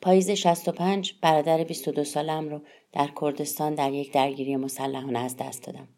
[0.00, 2.60] پاییز 65 برادر 22 سالم رو
[2.92, 5.88] در کردستان در یک درگیری مسلحانه از دست دادم.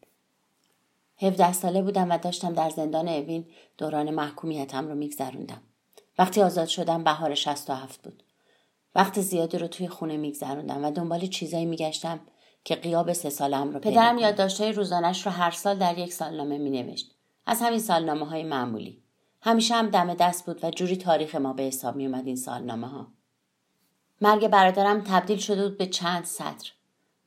[1.20, 3.46] 17 ساله بودم و داشتم در زندان اوین
[3.78, 5.62] دوران محکومیتم رو میگذروندم.
[6.18, 8.22] وقتی آزاد شدم بهار 67 بود.
[8.94, 12.20] وقت زیادی رو توی خونه میگذروندم و دنبال چیزایی میگشتم
[12.64, 17.14] که قیاب سه سالم رو پدرم یادداشتهای روزانش رو هر سال در یک سالنامه مینوشت
[17.46, 19.02] از همین سالنامه های معمولی
[19.40, 22.86] همیشه هم دم دست بود و جوری تاریخ ما به حساب می اومد این سالنامه
[22.86, 23.06] ها
[24.22, 26.70] مرگ برادرم تبدیل شده بود به چند سطر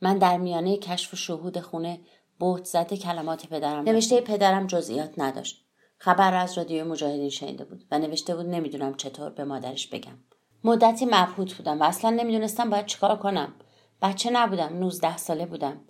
[0.02, 2.00] من در میانه کشف و شهود خونه
[2.40, 5.66] بهت زده کلمات پدرم نوشته پدرم جزئیات نداشت.
[5.98, 10.18] خبر از رادیو مجاهدین شنیده بود و نوشته بود نمی‌دونم چطور به مادرش بگم.
[10.64, 13.54] مدتی مبهوت بودم و اصلا نمی‌دونستم باید چیکار کنم.
[14.02, 15.82] بچه نبودم 19 ساله بودم.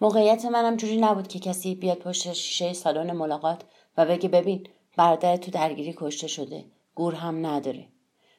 [0.00, 3.62] موقعیت منم جوری نبود که کسی بیاد پشت شیشه سالن ملاقات
[3.96, 6.64] و بگه ببین برادر تو درگیری کشته شده.
[6.94, 7.88] گور هم نداره.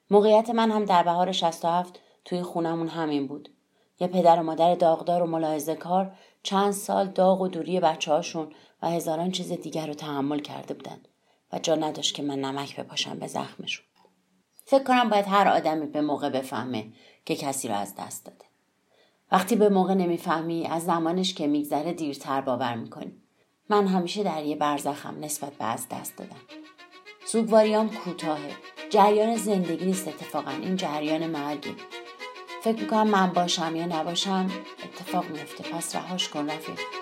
[0.10, 3.50] موقعیت من هم در بهار 67 توی خونمون همین بود.
[4.00, 6.12] یه پدر و مادر داغدار و ملاحظه کار
[6.44, 8.48] چند سال داغ و دوری بچه هاشون
[8.82, 10.98] و هزاران چیز دیگر رو تحمل کرده بودن
[11.54, 13.86] و جا نداشت که من نمک بپاشم به زخمشون.
[14.66, 16.88] فکر کنم باید هر آدمی به موقع بفهمه
[17.26, 18.46] که کسی رو از دست داده.
[19.32, 23.14] وقتی به موقع نمی‌فهمی از زمانش که میگذره دیرتر باور می‌کنی.
[23.70, 26.42] من همیشه در یه برزخم نسبت به از دست دادم
[27.26, 28.52] سوگواریام کوتاهه.
[28.90, 30.52] جریان زندگی نیست اتفاقا.
[30.52, 31.76] این جریان مرگی
[32.64, 34.50] فکر می‌کنم من باشم یا نباشم
[34.84, 36.97] اتفاق میفته پس رهاش کن رفیق.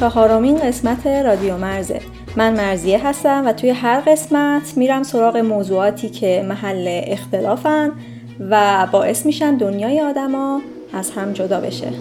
[0.00, 2.00] چهارمین قسمت رادیو مرزه.
[2.36, 7.92] من مرزیه هستم و توی هر قسمت میرم سراغ موضوعاتی که محل اختلافن
[8.50, 10.60] و باعث میشن دنیای آدما
[10.92, 11.92] از هم جدا بشه.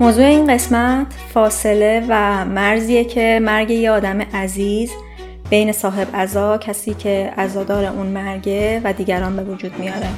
[0.00, 4.90] موضوع این قسمت فاصله و مرزیه که مرگ یه آدم عزیز
[5.50, 10.08] بین صاحب ازا کسی که ازادار اون مرگه و دیگران به وجود میاره.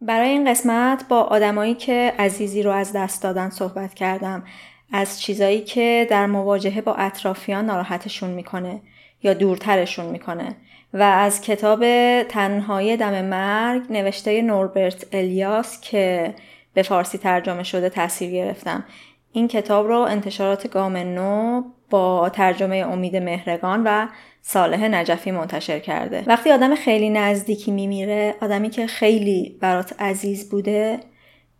[0.00, 4.44] برای این قسمت با آدمایی که عزیزی رو از دست دادن صحبت کردم.
[4.92, 8.80] از چیزایی که در مواجهه با اطرافیان ناراحتشون می‌کنه
[9.22, 10.56] یا دورترشون می‌کنه.
[10.94, 11.84] و از کتاب
[12.22, 16.34] تنهایی دم مرگ نوشته نوربرت الیاس که
[16.74, 18.84] به فارسی ترجمه شده تاثیر گرفتم.
[19.32, 24.06] این کتاب رو انتشارات گام نو با ترجمه امید مهرگان و
[24.42, 26.24] صالح نجفی منتشر کرده.
[26.26, 31.00] وقتی آدم خیلی نزدیکی میمیره آدمی که خیلی برات عزیز بوده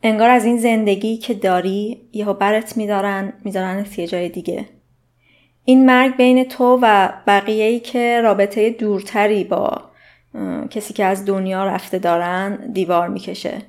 [0.02, 4.68] انگار از این زندگی که داری یهو برت میدارن میدارن یه جای دیگه.
[5.64, 9.82] این مرگ بین تو و بقیه ای که رابطه دورتری با
[10.70, 13.62] کسی که از دنیا رفته دارن دیوار می‌کشه.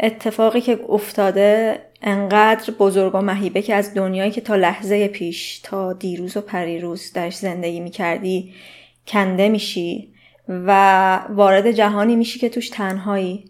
[0.00, 5.92] اتفاقی که افتاده انقدر بزرگ و مهیبه که از دنیایی که تا لحظه پیش تا
[5.92, 8.54] دیروز و پریروز درش زندگی می‌کردی
[9.06, 10.08] کنده میشی
[10.48, 13.44] و وارد جهانی میشی که توش تنهایی.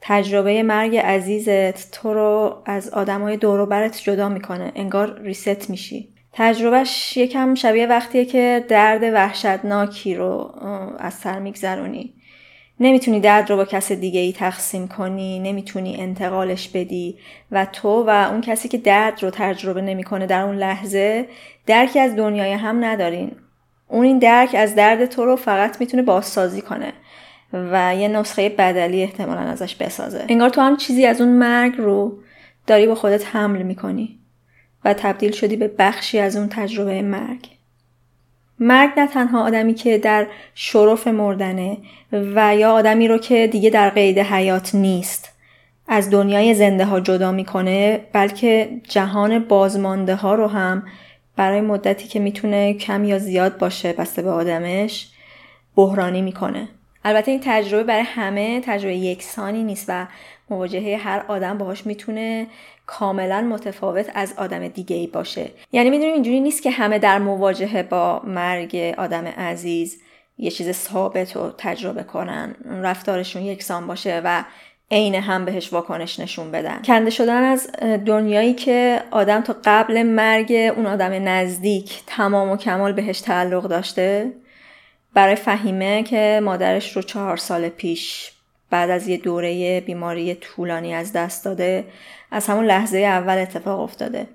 [0.00, 6.08] تجربه مرگ عزیزت تو رو از آدمای دور برت جدا می‌کنه انگار ریست میشی.
[6.32, 10.54] تجربهش یکم شبیه وقتیه که درد وحشتناکی رو
[10.98, 12.14] از سر میگذرونی.
[12.82, 17.18] نمی‌تونی درد رو با کس دیگه ای تقسیم کنی نمی‌تونی انتقالش بدی
[17.52, 21.28] و تو و اون کسی که درد رو تجربه نمی‌کنه در اون لحظه
[21.66, 23.32] درکی از دنیای هم ندارین
[23.88, 26.92] اون این درک از درد تو رو فقط می‌تونه بازسازی کنه
[27.52, 30.26] و یه نسخه بدلی احتمالا ازش بسازه.
[30.28, 32.18] انگار تو هم چیزی از اون مرگ رو
[32.66, 34.18] داری با خودت حمل می‌کنی
[34.84, 37.48] و تبدیل شدی به بخشی از اون تجربه مرگ.
[38.62, 41.76] مرگ نه تنها آدمی که در شرف مردنه
[42.12, 45.32] و یا آدمی رو که دیگه در قید حیات نیست.
[45.88, 50.82] از دنیای زنده ها جدا می‌کنه بلکه جهان بازمانده ها رو هم
[51.36, 55.10] برای مدتی که می‌تونه کم یا زیاد باشه بسته به آدمش
[55.76, 56.68] بحرانی می‌کنه.
[57.04, 60.06] البته این تجربه برای همه تجربه یکسانی نیست و
[60.50, 62.46] مواجهه هر آدم باهاش می‌تونه
[62.86, 65.50] کاملا متفاوت از آدم دیگه ای باشه.
[65.72, 70.02] یعنی می‌دونیم اینجوری نیست که همه در مواجهه با مرگ آدم عزیز
[70.38, 74.44] یه چیز ثابت رو تجربه کنن رفتارشون یکسان باشه و
[74.90, 76.82] عین هم بهش واکنش نشون بدن.
[76.84, 77.70] کنده شدن از
[78.06, 84.32] دنیایی که آدم تا قبل مرگ اون آدم نزدیک تمام و کمال بهش تعلق داشته
[85.14, 88.31] برای فهیمه که مادرش رو چهار سال پیش
[88.72, 91.84] بعد از یه دوره بیماری طولانی از دست داده
[92.30, 94.26] از همون لحظه اول اتفاق افتاده.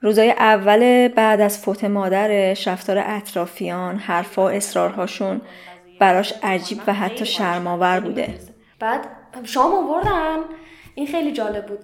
[0.00, 5.40] روزای اول بعد از فوت مادرش رفتار اطرافیان حرفا اصرارهاشون
[6.00, 8.34] براش عجیب و حتی شرماور بوده.
[8.78, 9.08] بعد
[9.44, 10.38] شام آوردن.
[10.94, 11.78] این خیلی جالب بود.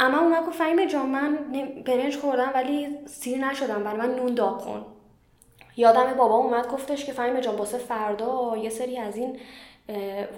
[0.00, 1.38] اما اونا گفت فهیمه جان من
[1.86, 4.86] برنج خوردم ولی سیر نشدم برای من نون داغ کن.
[5.76, 9.38] یادم بابا اومد گفتش که فهیمه جان باسه فردا یه سری از این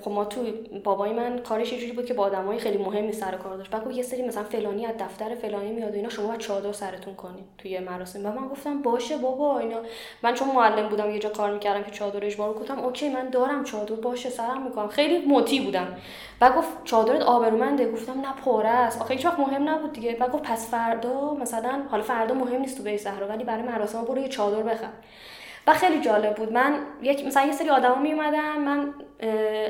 [0.04, 0.40] خب ما تو
[0.84, 3.70] بابای من کارش یه بود که با آدمای خیلی مهمی سر کار داشت.
[3.70, 7.14] بعد یه سری مثلا فلانی از دفتر فلانی میاد و اینا شما باید چادر سرتون
[7.14, 8.26] کنین توی مراسم.
[8.26, 9.76] و من گفتم باشه بابا اینا.
[10.22, 13.64] من چون معلم بودم یه جا کار می‌کردم که چادر اجبار گفتم اوکی من دارم
[13.64, 14.88] چادر باشه سرم می‌کنم.
[14.88, 15.96] خیلی موتی بودم.
[16.40, 17.92] بعد گفت چادرت آبرومنده.
[17.92, 19.00] گفتم نه پاره است.
[19.00, 20.12] آخه هیچ مهم نبود دیگه.
[20.12, 24.04] بعد گفت پس فردا مثلا حالا فردا مهم نیست تو به زهرا ولی برای مراسم
[24.04, 24.90] برو یه چادر بخر.
[25.66, 26.52] و خیلی جالب بود.
[26.52, 28.94] من یک مثلا یه سری آدما می اومدن من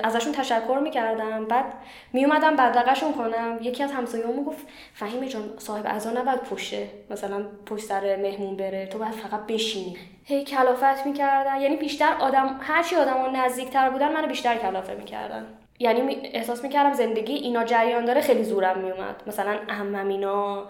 [0.05, 1.45] ازشون تشکر می‌کردم.
[1.45, 1.65] بعد
[2.13, 3.59] می اومدم بدرقشون کنم.
[3.63, 8.87] یکی از همسایه‌ها گفت فهیم جان صاحب ازا نباید پشته مثلا پشت سر مهمون بره.
[8.87, 9.97] تو باید فقط بشینی.
[10.25, 11.61] هی کلافت می‌کردن.
[11.61, 15.47] یعنی بیشتر آدم هرچی آدما نزدیکتر بودن منو بیشتر کلافه می‌کردن.
[15.79, 20.65] یعنی احساس می‌کردم زندگی اینا جریان داره خیلی زورم میومد مثلا اهمم اینا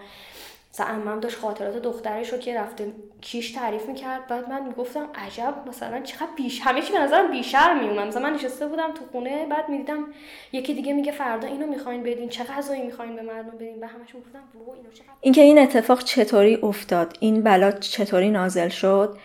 [0.73, 5.55] مثلا امم داشت خاطرات دخترش رو که رفته کیش تعریف می‌کرد بعد من می‌گفتم عجب
[5.67, 9.45] مثلا چقدر بیش همه چی به نظرم بیشر میومد مثلا من نشسته بودم تو خونه
[9.45, 10.05] بعد می‌دیدم
[10.51, 14.09] یکی دیگه میگه فردا اینو می‌خواین بدین چه غذایی می‌خواین به مردم بدین؟ به همش
[14.15, 19.17] گفتم اینو چقدر اینکه این اتفاق چطوری افتاد؟ این بلا چطوری نازل شد؟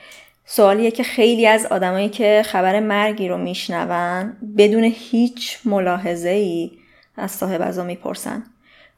[0.45, 6.71] سوالیه که خیلی از آدمایی که خبر مرگی رو میشنون بدون هیچ ملاحظه ای
[7.17, 8.43] از صاحب ازا می‌پرسن.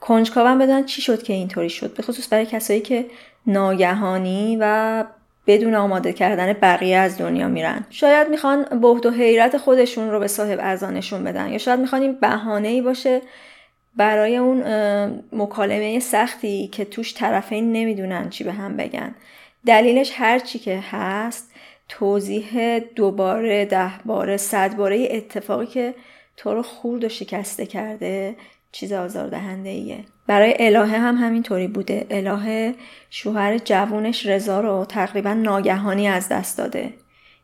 [0.01, 3.07] کنجکاوم بدن چی شد که اینطوری شد؟ به خصوص برای کسایی که
[3.47, 5.05] ناگهانی و
[5.47, 7.87] بدون آماده کردن بقیه از دنیا میرن.
[7.91, 12.13] شاید می‌خوان بهد و حیرت خودشون رو به صاحب ازانشون بدن یا شاید می‌خوان این
[12.21, 13.23] بهانه ای باشه
[13.97, 14.63] برای اون
[15.33, 19.15] مکالمه سختی که توش طرفین نمی‌دونن چی به هم بگن.
[19.67, 21.51] دلیلش هر چی که هست
[21.89, 25.95] توضیح دوباره ده باره صد باره اتفاقی که
[26.37, 28.37] تو رو خورد و شکسته کرده
[28.73, 32.07] چیز آزاردهنده ایه برای الهه هم همینطوری بوده.
[32.11, 32.75] الهه
[33.11, 36.95] شوهر جوونش رضا رو تقریبا ناگهانی از دست داده.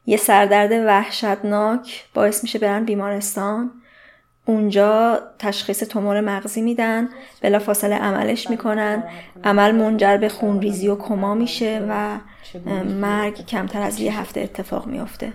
[0.06, 3.70] یه سردرد وحشتناک باعث میشه برن بیمارستان.
[4.46, 7.08] اونجا تشخیص تومور مغزی میدن
[7.42, 9.04] بلا فاصله عملش می‌کنن.
[9.44, 12.18] عمل منجر به خونریزی و کما میشه و
[12.84, 15.32] مرگ کمتر از یه هفته اتفاق میافته.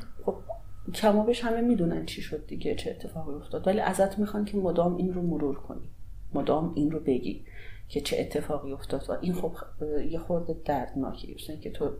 [0.93, 3.67] کمابش همه می‌دونن چی شد دیگه چه اتفاقی افتاد.
[3.67, 5.89] ولی ازت می‌خوان که مدام این رو مرور کنی.
[6.33, 7.45] مدام این رو بگی
[7.87, 9.05] که چه اتفاقی افتاد.
[9.09, 9.55] و این خب
[10.09, 11.91] یه خورده دردناکی که تو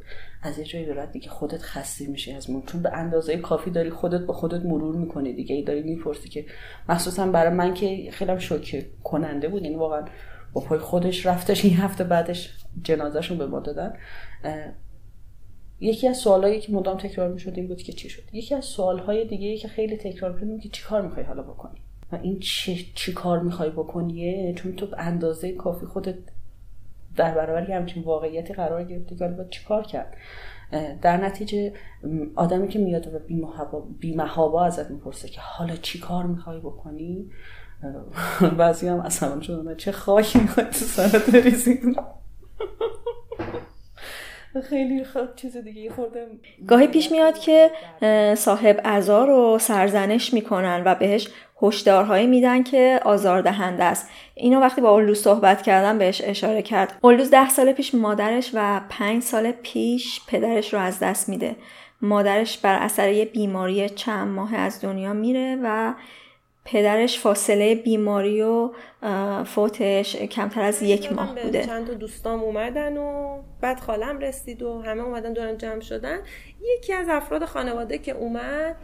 [0.44, 2.66] از یه جایی برد دیگه خودت خسته میشی از مرور.
[2.66, 5.56] چون به اندازه کافی داری خودت با خودت مرور می‌کنی دیگه.
[5.56, 6.46] ای داری می‌پرسی که
[6.90, 9.64] مخصوصا برای من که خیلی شوکه کننده بود.
[9.64, 10.06] یعنی واقعا
[10.54, 11.66] با پای خودش رفتش.
[11.66, 13.94] این هفته بعدش جنازهشون به ما دادن.
[15.80, 19.26] یکی از سوالایی که مدام تکرار می‌شد این بود که چی شد؟ یکی از سوالهای
[19.26, 23.40] دیگه که خیلی تکرار می‌شد که چیکار می‌خوای حالا بکنی؟ و این چی, چی کار
[23.40, 26.16] می‌خوای بکنیه چون تو اندازه کافی خودت
[27.16, 30.18] در برابر همچین واقعیتی قرار گرفتی که باید چی کار کرد؟
[31.02, 31.74] در نتیجه
[32.36, 37.30] آدمی که میاد و بیمهابا ازت می‌پرسه که حالا چی کار می‌خوای بکنی؟
[38.58, 41.80] بعضی هم اصلا شدن چه خواهی می‌خوای تو سرت بریزی؟
[44.70, 46.28] خیلی خود چیز دیگه خورده
[46.68, 47.72] گاهی پیش میاد که
[48.36, 51.30] صاحب ازا رو سرزنش می‌کنن و بهش
[51.62, 54.10] هشدارهایی میدن که آزاردهنده است.
[54.36, 56.98] اینو وقتی با اولوز صحبت کردم بهش اشاره کرد.
[57.02, 61.56] اولوز ده سال پیش مادرش و پنج سال پیش پدرش رو از دست میده.
[62.02, 65.94] مادرش بر اثر یه بیماری چند ماه از دنیا میره و
[66.72, 68.70] پدرش فاصله بیماری و
[69.44, 71.66] فوتش کمتر از یک ماه بوده.
[71.66, 76.20] چند تا دوستام اومدن و بعد خالم رسید و همه اومدن دورم جمع شدن.
[76.78, 78.76] یکی از افراد خانواده که اومد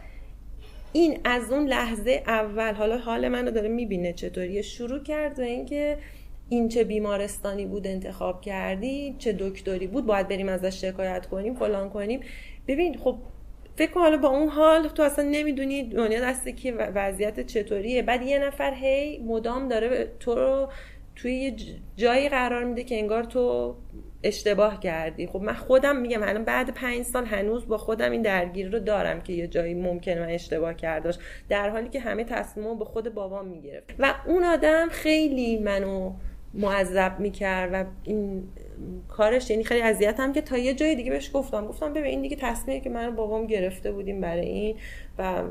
[0.92, 5.98] این از اون لحظه اول حالا حال منو داره می‌بینه چطوریه شروع کرد و اینکه
[6.48, 11.90] این چه بیمارستانی بود انتخاب کردی چه دکتری بود باید بریم ازش شکایت کنیم فلان
[11.90, 12.20] کنیم.
[12.68, 13.16] ببین خب
[13.76, 18.02] فکر حالا با اون حال تو اصلا نمی‌دونی دنیا دست کی وضعیت چطوریه.
[18.02, 20.68] بعد یه نفر هی مدام داره تو رو
[21.16, 21.56] توی یه
[21.96, 23.74] جایی قرار میده که انگار تو
[24.22, 25.26] اشتباه کردی.
[25.26, 29.20] خب من خودم میگم الان بعد پنج سال هنوز با خودم این درگیری رو دارم
[29.20, 31.18] که یه جایی ممکنه من اشتباه کرداش.
[31.48, 33.94] در حالی که همه تصمیم به خود بابام می‌گرفت.
[33.98, 36.12] و اون آدم خیلی منو
[36.54, 38.48] معذب می‌کرد و این
[39.08, 41.66] کارش یعنی خیلی اذیتم که تا یه جای دیگه بهش گفتم.
[41.66, 44.76] گفتم ببین این دیگه تصمیمی که من بابام گرفته بودیم برای این
[45.18, 45.42] و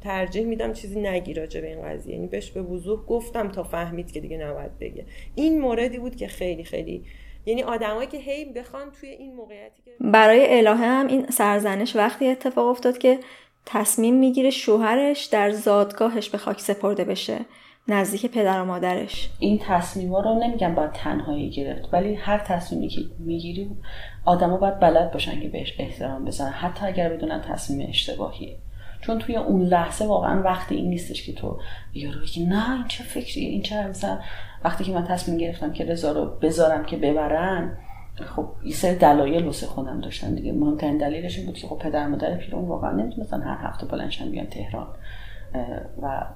[0.00, 2.14] ترجیح میدم چیزی نگی راجع به این قضیه.
[2.14, 5.04] یعنی بهش به وضوح گفتم تا فهمید که دیگه نباید بگه.
[5.34, 7.04] این موردی بود که خیلی خیلی
[7.46, 12.28] یعنی آدمایی که هی بخوان توی این موقعیتی که برای الهه هم این سرزنش وقتی
[12.28, 13.18] اتفاق افتاد که
[13.66, 17.38] تصمیم می‌گیره شوهرش در زادگاهش به خاک سپرده بشه.
[17.88, 19.30] نزدیک پدر و مادرش.
[19.38, 23.70] این تصمیم ها رو نمیگم باید تنهایی گرفت ولی هر تصمیمی که می‌گیری
[24.24, 28.56] آدما باید بلد باشن که بهش احترام بزنن حتی اگر بدونن تصمیم اشتباهیه.
[29.00, 31.58] چون توی اون لحظه واقعا وقتی این نیستش که تو
[31.94, 34.18] یارو که نه این چه فکریه این چه مثلا
[34.64, 37.78] وقتی که من تصمیم گرفتم که رضا رو بذارم که ببرن
[38.36, 40.52] خب یه سری دلایل واسه خودم داشتن دیگه.
[40.52, 44.46] مهمترین دلیلش این بود که خب پدر مادر پیرون واقعا نمی‌تونستن هر هفته بلنشن بیان
[44.46, 44.86] تهران.
[46.02, 46.26] و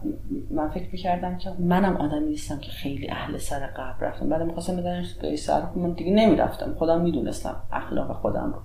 [0.51, 4.29] من فکر می‌کردم که منم آدمی نیستم که خیلی اهل سر قبل رفتم.
[4.29, 6.75] بعد می‌خواستم بدنش به سر من دیگه نمی‌رفتم.
[6.75, 8.63] خودم می‌دونستم اخلاق خودم رو.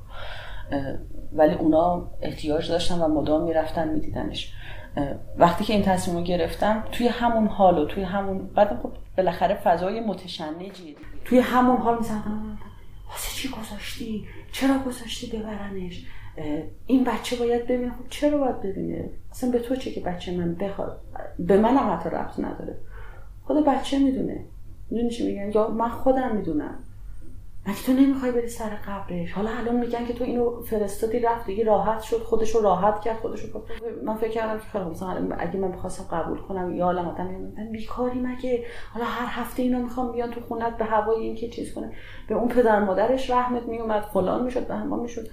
[1.34, 4.54] ولی اونا احتیاج داشتن و مدام می‌رفتن میدیدنش.
[5.38, 9.56] وقتی که این تصمیم رو گرفتم توی همون حال و توی همون بعد خب بالاخره
[9.56, 12.58] فضای متشنجی توی همون حال می‌زدم.
[13.10, 16.06] واسه چی گذاشتی؟ چرا گذاشتی ببرنش؟
[16.86, 17.89] این بچه باید ببینه.
[17.89, 21.01] خب چرا باید ببینه؟ اصلا به تو چه که بچه من بخواد؟
[21.39, 22.75] به من هم حتی ربط نداره.
[23.44, 24.46] خود بچه می‌دونه.
[24.89, 26.75] می‌دونی چی میگن؟ یا من خودم می‌دونم.
[27.67, 31.63] مگه تو نمی‌خوای بری سر قبرش؟ حالا الان میگن که تو اینو فرستادی رفت دیگه
[31.63, 33.62] راحت شد خودش رو راحت کرد خودش رو
[34.06, 38.20] من فکر کردم که خیلی مثلا اگه من بخواستم قبول کنم یا حالا من بیکاری
[38.20, 41.91] مگه؟ حالا هر هفته اینا می‌خوام بیان تو خونت به هوای این که چیز کنه
[42.27, 45.27] به اون پدر مادرش رحمت میومد فلان می‌شد به همان می‌شد.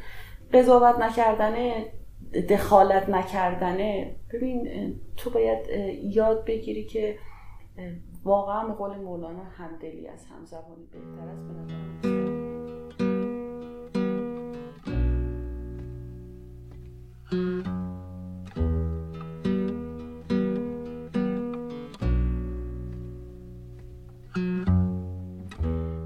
[0.53, 1.87] قضاوت نکردنه
[2.51, 4.69] دخالت نکردنه ببین
[5.17, 5.67] تو باید
[6.03, 7.19] یاد بگیری که
[8.25, 11.49] واقعا قول مولانا همدلی از همزبانی بهتر است
[17.33, 17.84] به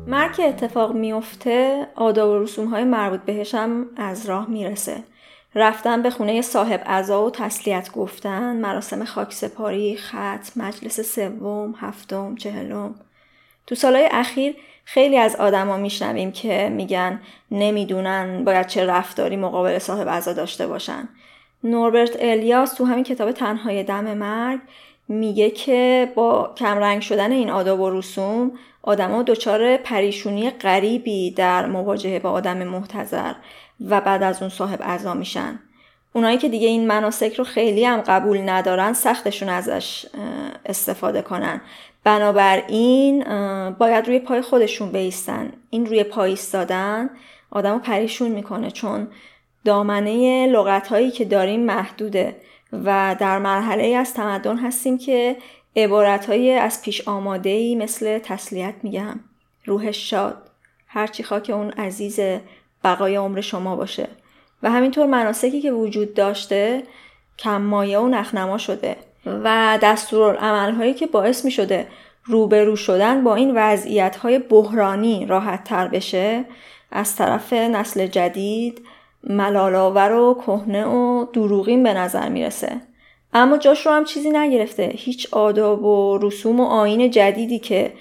[0.09, 4.97] مرگ که اتفاق میفته آداب و رسوم های مربوط بهش هم از راه می‌رسه.
[5.55, 12.95] رفتن به خونه صاحب عزا و تسلیت گفتن مراسم خاکسپاری خط مجلس سوم هفتم چهلم.
[13.67, 20.09] تو سالهای اخیر خیلی از آدما میشنویم که میگن نمی‌دونن باید چه رفتاری مقابل صاحب
[20.09, 21.09] عزا داشته باشن.
[21.65, 24.61] نوربرت الیاس تو همین کتاب تنهای دم مرگ
[25.09, 32.19] میگه که با کمرنگ شدن این آداب و رسوم آدما دچار پریشونی غریبی در مواجهه
[32.19, 33.33] با آدم محتظر
[33.88, 35.59] و بعد از اون صاحب اعضا میشن.
[36.12, 40.07] اونایی که دیگه این مناسک رو خیلی هم قبول ندارن سختشون ازش
[40.67, 41.61] استفاده کنن.
[42.05, 43.25] بنابراین
[43.79, 45.53] باید روی پای خودشون بیستن.
[45.71, 47.11] این روی پای ایستادن
[47.50, 49.09] آدم رو پریشون می‌کنه چون
[49.65, 52.37] دامنه لغت هایی که داریم محدوده.
[52.73, 55.37] و در مرحله از تمدن هستیم که
[55.77, 59.21] عبارت های از پیش آماده ای مثل تسلیت میگم
[59.65, 60.51] روحش شاد
[60.87, 62.21] هرچی خاک اون عزیز
[62.85, 64.09] بقای عمر شما باشه.
[64.63, 66.83] و همینطور مناسکی که وجود داشته
[67.39, 68.97] کم مایه و نخنما شده
[69.27, 71.87] و دستورالعمل هایی که باعث می شده
[72.25, 76.45] روبرو شدن با این وضعیت های بحرانی راحت تر بشه
[76.93, 78.87] از طرف نسل جدید
[79.25, 82.81] ملالاور و کهنه و دروغین به نظر می‌رسه.
[83.33, 84.93] اما جاش رو هم چیزی نگرفته.
[84.95, 87.93] هیچ آداب و رسوم و آین جدیدی که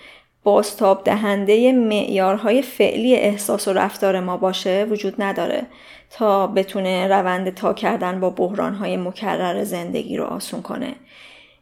[0.43, 5.63] بازتاب دهنده معیارهای فعلی احساس و رفتار ما باشه وجود نداره
[6.09, 10.95] تا بتونه روند تا کردن با بحرانهای مکرر زندگی رو آسون کنه.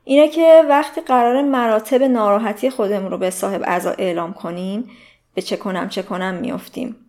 [0.03, 4.89] اینه که وقتی قرار مراتب ناراحتی خودمون رو به صاحب اعضا اعلام کنیم
[5.33, 7.04] به چه کنم چه کنم میافتیم.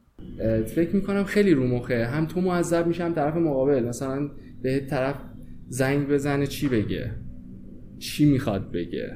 [0.66, 2.04] فکر می‌کنم خیلی رو مخه.
[2.04, 3.84] هم تو معذب میشم طرف مقابل.
[3.84, 4.28] مثلا
[4.62, 5.14] به طرف
[5.68, 7.10] زنگ بزنه چی بگه؟
[7.98, 9.12] چی می‌خواد بگه؟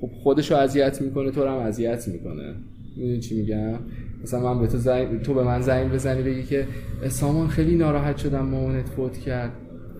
[0.00, 2.54] خب خودشو اذیت می‌کنه تو رو هم اذیت می‌کنه.
[2.96, 3.78] می‌دونی چی میگم؟
[4.22, 6.66] مثلا من به تو زنگ تو به من زنگ بزنی بگی که
[7.08, 9.52] سامان خیلی ناراحت شدم مامانت فوت کرد.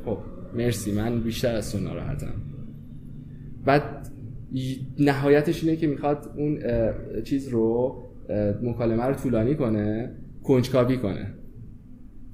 [0.04, 0.18] خب
[0.54, 0.92] مرسی.
[0.92, 2.34] من بیشتر از تو ناراحتم.
[3.64, 3.82] بعد
[4.98, 6.58] نهایتش اینه که می‌خواد اون
[7.22, 7.96] چیز رو
[8.62, 10.16] مکالمه رو طولانی کنه.
[10.50, 11.34] کنجکاوی کنه.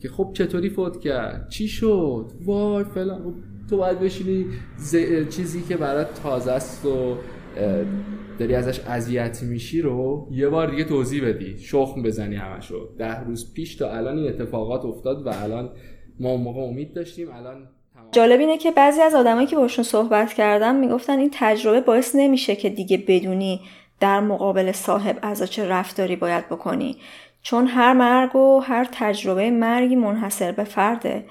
[0.03, 3.23] که خب چطوری فوت کرد؟ چی شد؟ وای فلان.
[3.23, 3.35] خب
[3.71, 4.47] تو باید بشینی
[5.31, 7.17] چیزی که برات تازه است و
[8.39, 11.59] داری ازش اذیت میشی رو یه بار دیگه توضیح بدی.
[11.59, 12.89] شخم بزنی همشو.
[12.99, 15.71] ده روز پیش تا الان این اتفاقات افتاد و الان
[16.21, 17.29] ما اون موقع امید داشتیم.
[17.33, 17.69] الان
[18.13, 22.57] جالب اینه که بعضی از آدمایی که باشون صحبت کردم می‌گفتن این تجربه باعث نمیشه
[22.57, 23.61] که دیگه بدونی
[24.01, 26.97] در مقابل صاحب از چه رفتاری باید بکنی.
[27.47, 31.25] چون هر مرگ و هر تجربه مرگی منحصر به فرده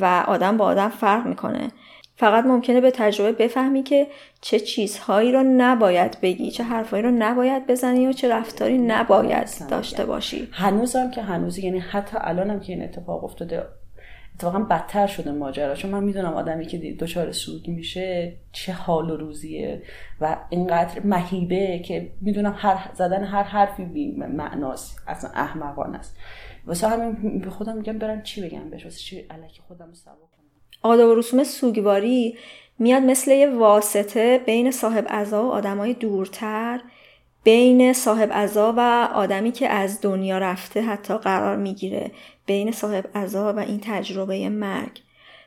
[0.00, 1.68] و آدم با آدم فرق می‌کنه.
[2.16, 4.06] فقط ممکنه به تجربه بفهمی که
[4.40, 10.04] چه چیزهایی رو نباید بگی چه حرفهایی رو نباید بزنی و چه رفتاری نباید داشته
[10.04, 10.48] باشی.
[10.52, 13.62] هنوزم که هنوز یعنی حتی الانم که این اتفاق افتاده
[14.40, 15.74] اتفاقا بدتر شده ماجرا.
[15.74, 19.82] چون من می‌دونم آدمی که دچار سوگ میشه چه حال و روزیه
[20.20, 25.02] و اینقدر مهیبه که می‌دونم هر زدن هر حرفی بی معناست.
[25.06, 26.16] اصلا احمقانه است.
[26.66, 30.12] واسه همین به خودم میگم برم چی بگم بهش؟ واسه چی الکی خودم رو
[30.82, 32.36] آداب و رسوم سوگواری
[32.78, 36.80] میاد مثل یه واسطه بین صاحب عزا و آدمای دورتر
[37.44, 42.10] بین صاحب عزا و آدمی که از دنیا رفته حتی قرار می‌گیره.
[42.50, 45.00] بین صاحب عزا و این تجربه مرگ.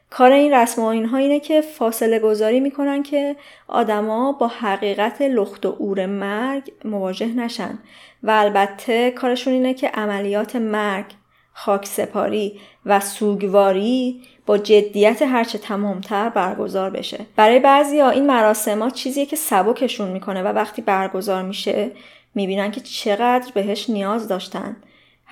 [0.10, 3.36] کار این رسم و اینها اینه که فاصله گذاری می‌کنن که
[3.68, 7.80] آدما با حقیقت لخت و اور مرگ مواجه نشن.
[8.24, 11.06] و البته کارشون اینه که عملیات مرگ
[11.54, 17.26] خاک سپاری و سوگواری با جدیت هرچه تمامتر برگزار بشه.
[17.36, 21.92] برای بعضی ها این مراسم چیزیه که سبکشون می‌کنه و وقتی برگزار میشه
[22.36, 24.76] می‌بینن که چقدر بهش نیاز داشتن.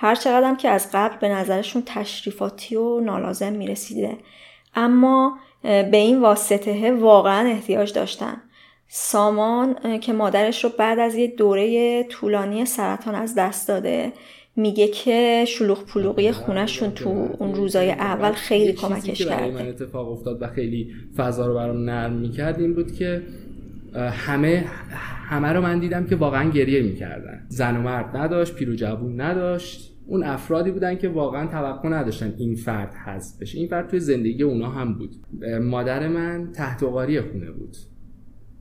[0.01, 4.17] هر چقدر که از قبل به نظرشون تشریفاتی و نالازم می‌رسیده.
[4.75, 8.41] اما به این واسطه واقعا احتیاج داشتن.
[8.87, 14.13] سامان که مادرش رو بعد از یه دوره طولانی سرطان از دست داده
[14.55, 19.51] میگه که شلوغ پلوغی خونهشون تو اون روزای اول خیلی کمکش کرده.
[19.51, 23.21] من اتفاق افتاد و خیلی فضا رو برام نرم می‌کرد این بود که
[23.95, 24.65] همه
[25.29, 27.45] همه رو من دیدم که واقعا گریه می‌کردن.
[27.49, 29.90] زن و مرد نداشت پیر و جوون نداشت.
[30.11, 33.57] اون افرادی بودن که واقعا توقع نداشتن این فرد حذف بشه.
[33.57, 35.15] این فرد توی زندگی اونا هم بود.
[35.61, 36.79] مادر من تحت
[37.31, 37.77] خونه بود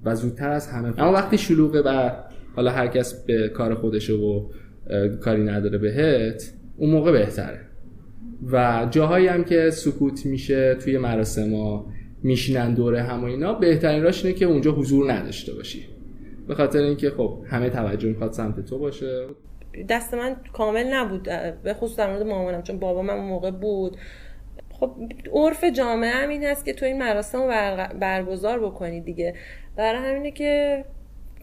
[0.05, 2.11] و زودتر از همه اما وقتی شلوغه و
[2.57, 4.49] حالا هر کس به کار خودشه و
[5.21, 7.61] کاری نداره بهت اون موقع بهتره.
[8.53, 11.87] و جاهایی هم که سکوت میشه توی مراسم ها
[12.23, 15.87] میشینن دوره هم و اینا بهترین راش اینه که اونجا حضور نداشته باشی.
[16.49, 19.27] به خاطر اینکه خب همه توجه می‌خواد سمت تو باشه.
[19.89, 21.23] دست من کامل نبود
[21.63, 23.97] به خصوص در مورد مامانم چون بابا من اون موقع بود.
[24.71, 24.97] خب
[25.33, 27.49] عرف جامعه هم این هست که تو این مراسم رو
[27.99, 29.35] برگزار بکنی دیگه.
[29.77, 30.85] برای همینه که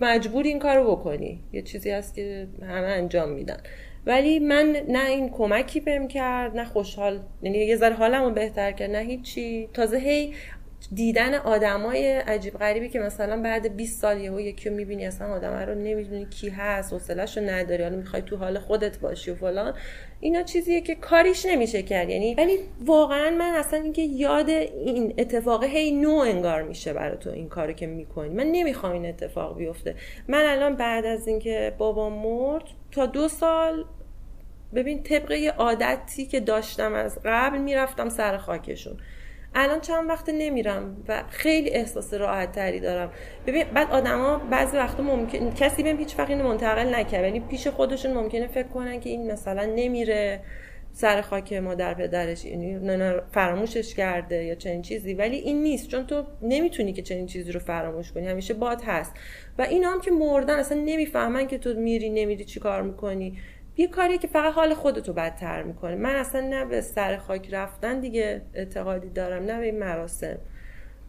[0.02, 1.44] مجبور این کارو بکنی.
[1.54, 3.58] یه چیزی هست که همه انجام میدن.
[4.06, 8.92] ولی من نه این کمکی بهم کرد نه خوشحال یعنی یه ذره حالمو بهتر کرد
[8.92, 9.70] نه هیچی.
[9.74, 10.34] تازه هی
[10.94, 15.54] دیدن آدمای عجیب غریبی که مثلا بعد 20 سال یهو یکی رو می‌بینی اصلا آدم
[15.54, 19.74] رو نمی‌دونی کی هست حوصله‌شو نداری حالا می‌خوای تو حال خودت باشی و فلان.
[20.20, 25.64] اینا چیزیه که کاریش نمیشه کرد یعنی ولی واقعا من اصلا اینکه یاد این اتفاق
[25.64, 28.30] هی نو انگار میشه برای تو این کارو که می‌کنی.
[28.30, 29.96] من نمی‌خوام این اتفاق بیفته.
[30.28, 33.86] من الان بعد از اینکه بابا مرد تا دو سال
[34.76, 38.98] ببین طبق یه عادتی که داشتم از قبل می‌رفتم سر خاکشون.
[39.56, 43.12] الان چند وقت نمیرم و خیلی احساس راحت تری دارم.
[43.48, 47.24] ببین بعد آدما بعضی وقتا ممکن کسی بهم هیچ وقت منتقل نکرد.
[47.24, 50.40] یعنی پیش خودشون ممکنه فکر کنن که این مثلا نمیره
[50.94, 52.80] سر خاک مادر پدرش یعنی
[53.32, 55.14] فراموشش کرده یا چنین چیزی.
[55.14, 58.28] ولی این نیست چون تو نمی‌تونی که چنین چیزی رو فراموش کنی.
[58.28, 59.14] همیشه باد هست.
[59.58, 63.38] و اینا هم که مردن اصلا نمی‌فهمن که تو میری نمیری چی کار می‌کنی.
[63.78, 65.96] یه کاری که فقط حال خودتو بدتر می‌کنه.
[65.96, 70.38] من اصلا نه به سر خاک رفتن دیگه اعتقادی دارم نه به این مراسم.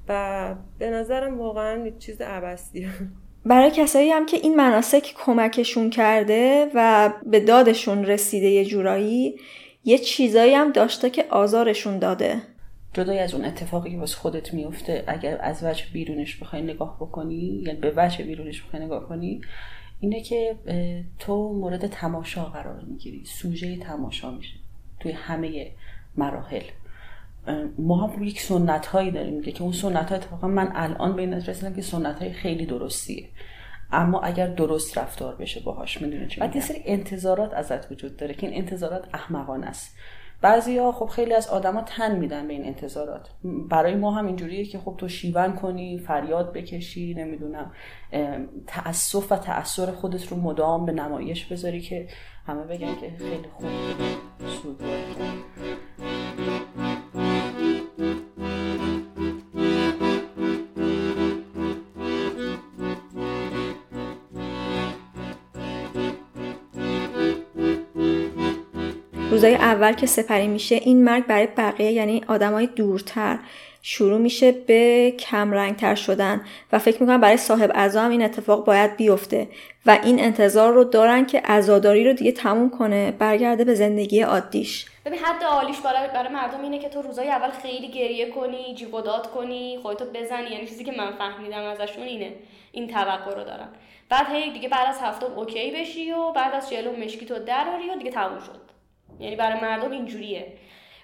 [0.09, 2.89] و به نظرم واقعا چیز عبستیه
[3.47, 9.37] برای کسایی هم که این مناسک کمکشون کرده و به دادشون رسیده یه جورایی
[9.85, 12.37] یه چیزایی هم داشته که آزارشون داده.
[12.93, 17.63] جدای از اون اتفاقی که واسه خودت میفته اگر از وجه بیرونش بخوای نگاه بکنی
[17.67, 19.41] یعنی به وجه بیرونش بخوای نگاه کنی
[20.01, 20.57] اینه که
[21.19, 23.25] تو مورد تماشا قرار می‌گیری.
[23.25, 24.55] سوژه تماشا میشه
[25.01, 25.71] توی همه
[26.17, 26.63] مراحل.
[27.79, 31.33] ما هم یک سنت هایی داریم که اون سنت ها اتفاقا من الان به این
[31.33, 33.29] رسیدم که سنت های خیلی درستیه.
[33.93, 38.35] اما اگر درست رفتار بشه باهاش می‌دونه چی بعد یه سری انتظارات ازت وجود داره
[38.35, 39.97] که این انتظارات احمقانه است.
[40.41, 43.29] بعضیا خب خیلی از آدما تن میدن به این انتظارات.
[43.71, 47.73] برای ما هم اینجوریه که خب تو شیون کنی فریاد بکشی نمی‌دونم
[48.67, 52.09] تاسف و تاثر خودت رو مدام به نمایش بذاری که
[52.47, 53.69] همه بگن که خیلی خوب
[54.63, 55.15] سوگواری
[69.39, 73.39] روزای اول که سپری میشه این مرگ برای بقیه یعنی آدمای دورتر
[73.83, 76.41] شروع میشه به کمرنگتر شدن
[76.73, 79.49] و فکر می‌کنم برای صاحب عزا هم این اتفاق باید بیفته
[79.87, 84.87] و این انتظار رو دارن که عزاداری رو دیگه تموم کنه برگرده به زندگی عادیش.
[85.07, 88.95] ببین حد عالیش برای برای مردم اینه که تو روزای اول خیلی گریه کنی جیغ
[88.95, 90.51] و داد کنی خودتو بزنی.
[90.51, 92.33] یعنی چیزی که من فهمیدم ازشون اینه.
[92.73, 93.69] این توقع رو دارن.
[94.09, 97.91] بعد هی دیگه بعد از هفته اوکی بشی و بعد از جلو مشکی تو دراری
[97.91, 98.78] و دیگه تموم شد.
[99.21, 100.53] یعنی برای مردم اینجوریه.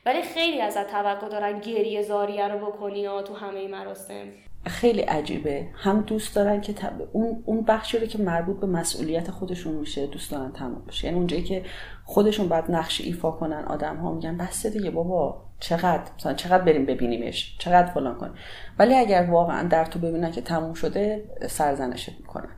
[0.07, 4.27] ولی خیلی ازت توقع دارن گریه زاریه رو بکنی ها تو همه مراسم.
[4.66, 5.68] خیلی عجیبه.
[5.74, 6.74] هم دوست دارن که
[7.12, 11.05] اون اون بخشی رو که مربوط به مسئولیت خودشون میشه دوست دارن تمام بشه.
[11.05, 11.64] یعنی اونجایی که
[12.05, 16.87] خودشون بعد نقش ایفا کنن آدم ها میگن بس دیگه بابا چقدر؟ مثلا چقدر بریم
[16.87, 18.35] ببینیمش؟ چقدر فلان کن
[18.79, 22.57] ولی اگر واقعا در تو ببینن که تموم شده سرزنشت می‌کنن.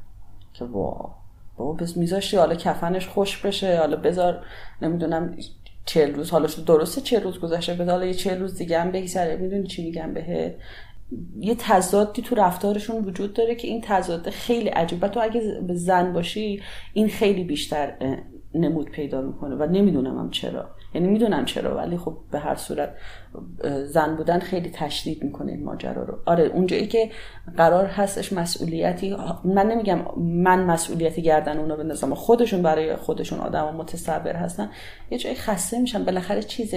[0.53, 1.15] که وا
[1.57, 4.45] بابا بس میذاشتی حالا کفنش خوش بشه حالا بذار
[4.83, 5.37] نمی‌دونم
[5.85, 9.37] چهل روز حالا درسته چهل روز گذشته به حالا یه چهل روز دیگه هم بگذره.
[9.37, 10.55] می‌دونی چی میگم بهت؟
[11.41, 16.63] یه تضادی تو رفتارشون وجود داره که این تضاد خیلی عجیبه تو اگه زن باشی
[16.93, 17.95] این خیلی بیشتر
[18.55, 20.69] نمود پیدا می‌کنه و نمی‌دونم هم چرا.
[20.97, 22.95] یعنی می‌دونم چرا ولی خب به هر صورت
[23.85, 26.19] زن بودن خیلی تشدید می‌کنه این ماجرا رو.
[26.27, 27.11] آره اونجایی که
[27.57, 34.37] قرار هستش مسئولیتی من نمیگم من مسئولیتی گردن اونا بندازم خودشون برای خودشون آدم متصبر
[34.37, 34.71] هستن.
[35.11, 36.75] یه جایی خسته میشن بالاخره چیز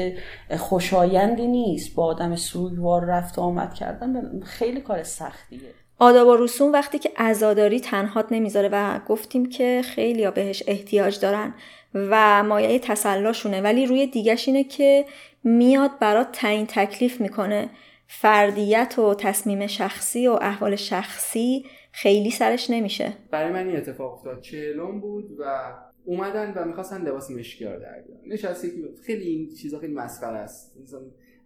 [0.58, 1.96] خوشایندی نیست.
[1.96, 5.60] با آدم سوگوار رفت و آمد کردن خیلی کار سختیه.
[6.00, 11.20] آداب و رسوم وقتی که عزاداری تنهات نمی‌ذاره و گفتیم که خیلی ها بهش احتیاج
[11.20, 11.54] دارن.
[11.94, 13.62] و مایه تسلاشونه.
[13.62, 15.06] ولی روی دیگش اینه که
[15.44, 17.70] میاد برات تعیین تکلیف می‌کنه.
[18.08, 23.14] فردیت و تصمیم شخصی و احوال شخصی خیلی سرش نمیشه.
[23.32, 24.42] برای من این اتفاق افتاد.
[24.42, 25.74] چهلم بود و
[26.06, 28.76] اومدن و می‌خواستن لباس مشکیار در نشستی که
[29.06, 30.78] خیلی این چیزا خیلی مسخره است.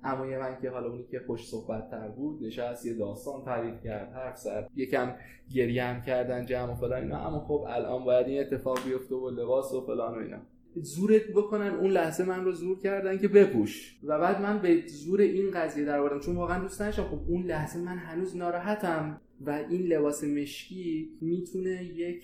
[0.03, 4.13] اموی من که حالا اونی که خوش صحبت تر بود نشست یه داستان تعریف کرد
[4.13, 4.69] حرف زد.
[4.75, 5.15] یکم
[5.53, 7.27] گریه هم کردن جمع و فلان اینا.
[7.27, 10.37] اما خب الان باید این اتفاق بیفته و لباس و فلان و اینا.
[10.75, 13.99] زورت بکنن اون لحظه من رو زور کردن که بپوش.
[14.03, 16.19] و بعد من به زور این قضیه در آوردم.
[16.19, 19.21] چون واقعا دوست داشتم خب اون لحظه من هنوز ناراحتم.
[19.41, 22.23] و این لباس مشکی می‌تونه یک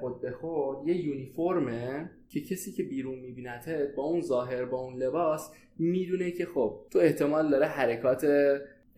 [0.00, 2.10] خود به خود یه یونیفرمه.
[2.32, 6.98] که کسی که بیرون میبینتت با اون ظاهر با اون لباس می‌دونه که خب تو
[6.98, 8.26] احتمال داره حرکات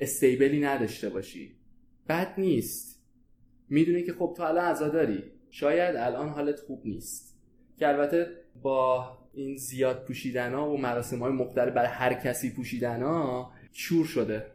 [0.01, 1.57] استیبلی نداشته باشی.
[2.09, 3.03] بد نیست.
[3.69, 7.39] می‌دونه که خب تو الان عزاداری شاید الان حالت خوب نیست.
[7.79, 8.27] که البته
[8.63, 14.07] با این زیاد پوشیدن ها و مراسم های مختلف برای هر کسی پوشیدن ها شور
[14.07, 14.47] شده.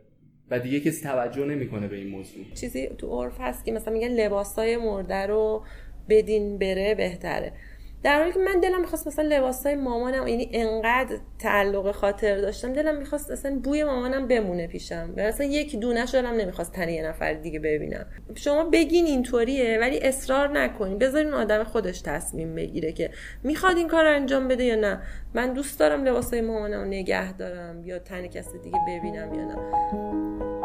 [0.50, 2.46] و دیگه کسی توجه نمی‌کنه به این موضوع.
[2.54, 5.64] چیزی تو عرف هست که مثلا میگن لباسای مرده رو
[6.10, 7.54] بدین بره بهتره.
[8.04, 12.98] در حالی که من دلم می‌خواست مثلا لباسای مامانم یعنی انقدر تعلق خاطر داشتم دلم
[12.98, 15.14] می‌خواست مثلا بوی مامانم بمونه پیشم.
[15.18, 18.06] مثلا یک دونه دلم نمی‌خواست تنی یه نفر دیگه ببینم.
[18.36, 20.98] شما بگین اینطوریه ولی اصرار نکنین.
[20.98, 23.10] بذارین آدم خودش تصمیم بگیره که
[23.44, 25.02] می‌خواد این کار انجام بده یا نه.
[25.34, 30.59] من دوست دارم لباسای مامانم نگه دارم یا تن کسی دیگه ببینم یا نه.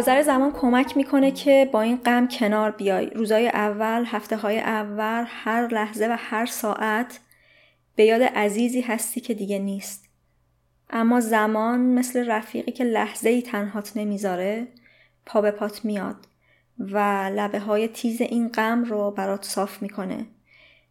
[0.00, 3.06] گذر زمان کمک می‌کنه که با این غم کنار بیای.
[3.06, 7.20] روزای اول هفته های اول هر لحظه و هر ساعت
[7.96, 10.08] به یاد عزیزی هستی که دیگه نیست.
[10.90, 14.66] اما زمان مثل رفیقی که لحظه ای تنهات نمی‌ذاره
[15.26, 16.16] پا به پات میاد
[16.78, 16.98] و
[17.34, 20.26] لبه های تیز این غم رو برات صاف می‌کنه.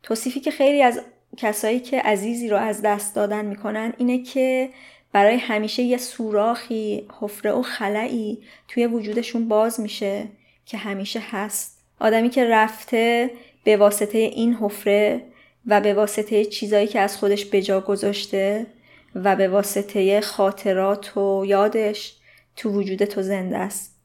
[0.04, 1.02] توصیفی که خیلی از
[1.38, 4.70] کسایی که عزیزی رو از دست دادن می‌کنن اینه که
[5.14, 10.28] برای همیشه یه سوراخی حفره و خلایی توی وجودشون باز میشه
[10.66, 11.80] که همیشه هست.
[12.00, 13.32] آدمی که رفته
[13.64, 15.22] به واسطه این حفره
[15.66, 18.68] و به واسطه چیزایی که از خودش به جا گذاشته
[19.16, 22.16] و به واسطه خاطرات و یادش
[22.56, 23.99] تو وجود تو زنده است.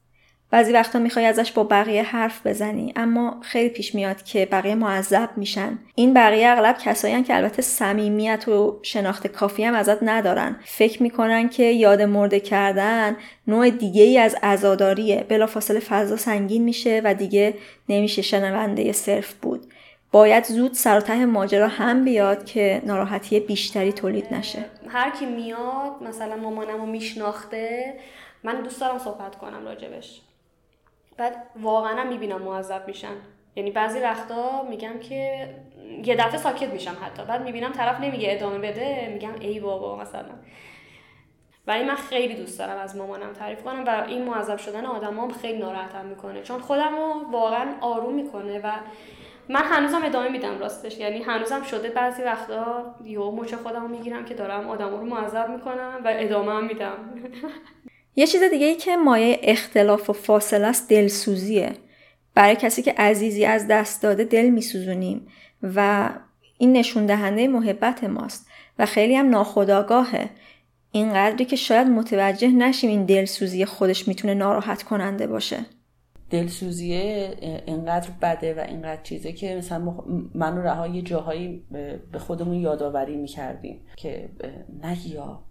[0.51, 5.29] بعضی وقتا می‌خوای ازش با بقیه حرف بزنی اما خیلی پیش میاد که بقیه معذب
[5.35, 5.79] میشن.
[5.95, 10.55] این بقیه اغلب کسایی که البته صمیمیت و شناخت کافی هم ازت ندارن.
[10.65, 13.15] فکر می‌کنن که یاد مرده کردن
[13.47, 15.25] نوع دیگه ای از عزاداریه.
[15.29, 17.53] بلافاصله فضا سنگین میشه و دیگه
[17.89, 19.61] نمیشه شنونده صرف بود.
[20.11, 24.65] باید زود سر ته ماجرا هم بیاد که ناراحتی بیشتری تولید نشه.
[24.87, 27.93] هر کی میاد مثلا مامانم رو میشناخته
[28.43, 30.21] من دوست دارم صحبت کنم راجبش.
[31.17, 33.15] بعد واقعا می‌بینم معذب میشن.
[33.55, 35.49] یعنی بعضی وقتا میگم که
[36.05, 37.23] یه دفعه ساکت میشم حتی.
[37.23, 40.33] بعد می‌بینم طرف نمیگه ادامه بده میگم ای بابا مثلا.
[41.67, 45.59] ولی من خیلی دوست دارم از مامانم تعریف کنم و این معذب شدن آدمام خیلی
[45.59, 46.41] ناراحتم می‌کنه.
[46.41, 48.71] چون خودم رو واقعا آروم می‌کنه و
[49.49, 50.97] من هنوزم ادامه میدم راستش.
[50.97, 56.01] یعنی هنوزم شده بعضی وقتا یهو مچ خودم می‌گیرم که دارم آدم رو معذب می‌کنم
[56.05, 56.97] و ادامه میدم.
[58.15, 61.71] یه چیز دیگه ای که مایه اختلاف و فاصله است دلسوزیه.
[62.35, 65.27] برای کسی که عزیزی از دست داده دل میسوزونیم
[65.63, 66.09] و
[66.57, 68.47] این نشون دهنده محبت ماست
[68.79, 70.29] و خیلی هم ناخداگاهه
[70.91, 75.65] اینقدری که شاید متوجه نشیم این دلسوزی خودش می‌تونه ناراحت کننده باشه.
[76.29, 77.33] دلسوزیه
[77.65, 79.95] اینقدر بده و اینقدر چیزه که مثلا
[80.35, 81.65] من و رها یه جاهایی
[82.11, 84.29] به خودمون یادآوری می‌کردیم که
[84.83, 85.43] نگی یا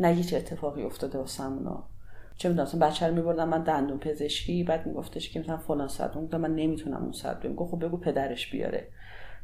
[0.00, 1.88] نگی چه اتفاقی افتاده واسمونا
[2.36, 6.16] چه می‌دونم مثلا بچه رو میبردم من دندون پزشکی بعد میگفتش که مثلا فلان ساعت
[6.16, 8.88] اون من نمی‌تونم اون ساعت بگم خب بگو پدرش بیاره.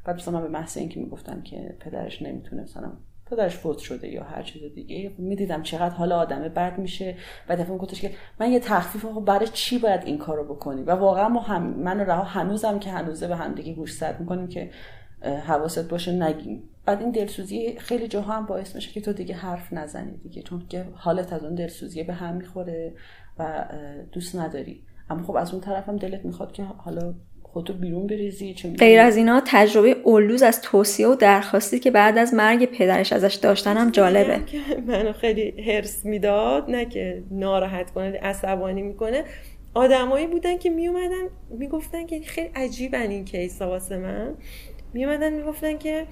[0.04, 2.92] بعد مثلا من به محض اینکه می‌گفتم که پدرش نمی‌تونه مثلا
[3.30, 7.16] پدرش فوت شده یا هر چیز دیگه می‌دیدم چقدر حال آدم بد میشه.
[7.48, 10.90] و دفعه گفتش که من یه تخفیف خب برای چی باید این کارو بکنی؟ و
[10.90, 14.70] واقعا ما من رها هنوزم که هنوزه به هم دیگه گوش زد می‌کنیم که
[15.22, 16.62] حواست باشه نگیم.
[16.86, 20.62] بعد این دلسوزی خیلی جاها هم باعث میشه که تو دیگه حرف نزنی دیگه چون
[20.68, 22.92] که حالت از اون دلسوزی به هم می‌خوره
[23.38, 23.64] و
[24.12, 24.82] دوست نداری.
[25.10, 29.16] اما خب از اون طرف هم دلت می‌خواد که حالا خودتو بیرون بریزی غیر از
[29.16, 33.90] اینا تجربه اولوز از توصیه و درخواستی که بعد از مرگ پدرش ازش داشتن هم
[33.90, 34.40] جالبه.
[34.86, 39.24] منو خیلی هرس می‌داد نه که ناراحت کنه عصبانی می‌کنه.
[39.74, 44.34] آدمایی بودن که میومدن می‌گفتن که خیلی عجیبن این کیسا واسه من.
[44.92, 46.06] میومدن می‌گفتن که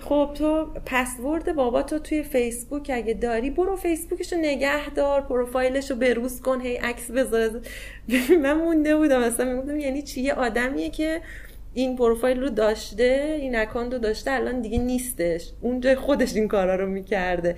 [0.00, 5.90] خب تو پسورد بابا تو توی فیسبوک اگه داری برو فیسبوکش رو نگه دار پروفایلش
[5.90, 7.60] رو بروز کن هی عکس بذار.
[8.42, 11.20] من مونده بودم اصلا می‌گفتم یعنی چی؟ یه آدمیه که
[11.74, 15.50] این پروفایل رو داشته این اکانت رو داشته الان دیگه نیستش.
[15.60, 17.56] اونجا خودش این کارا رو می‌کرده.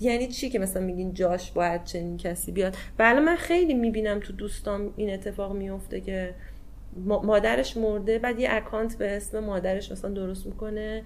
[0.00, 4.32] یعنی چی که مثلا میگین جاش باید چنین کسی بیاد؟ بله من خیلی می‌بینم تو
[4.32, 6.34] دوستام این اتفاق میفته که
[7.06, 11.02] مادرش مرده بعد یه اکانت به اسم مادرش مثلا درست می‌کنه.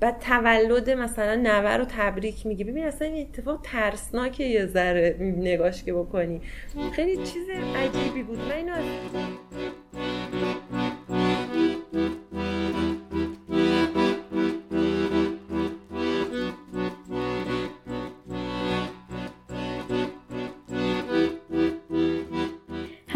[0.00, 2.64] بعد تولد مثلا نوه رو تبریک میگه.
[2.64, 6.40] ببین اصلا این اتفاق ترسناکه یه ذره نگاش که بکنی.
[6.92, 8.38] خیلی چیز عجیبی بود.
[8.38, 8.72] من اینو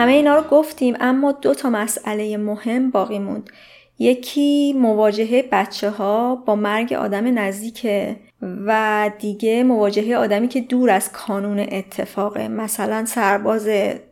[0.00, 3.50] همه اینا رو گفتیم اما دو تا مسئله مهم باقی موند.
[3.98, 11.12] یکی مواجهه بچه ها با مرگ آدم نزدیکه و دیگه مواجهه آدمی که دور از
[11.12, 12.48] کانون اتفاقه.
[12.48, 13.68] مثلا سرباز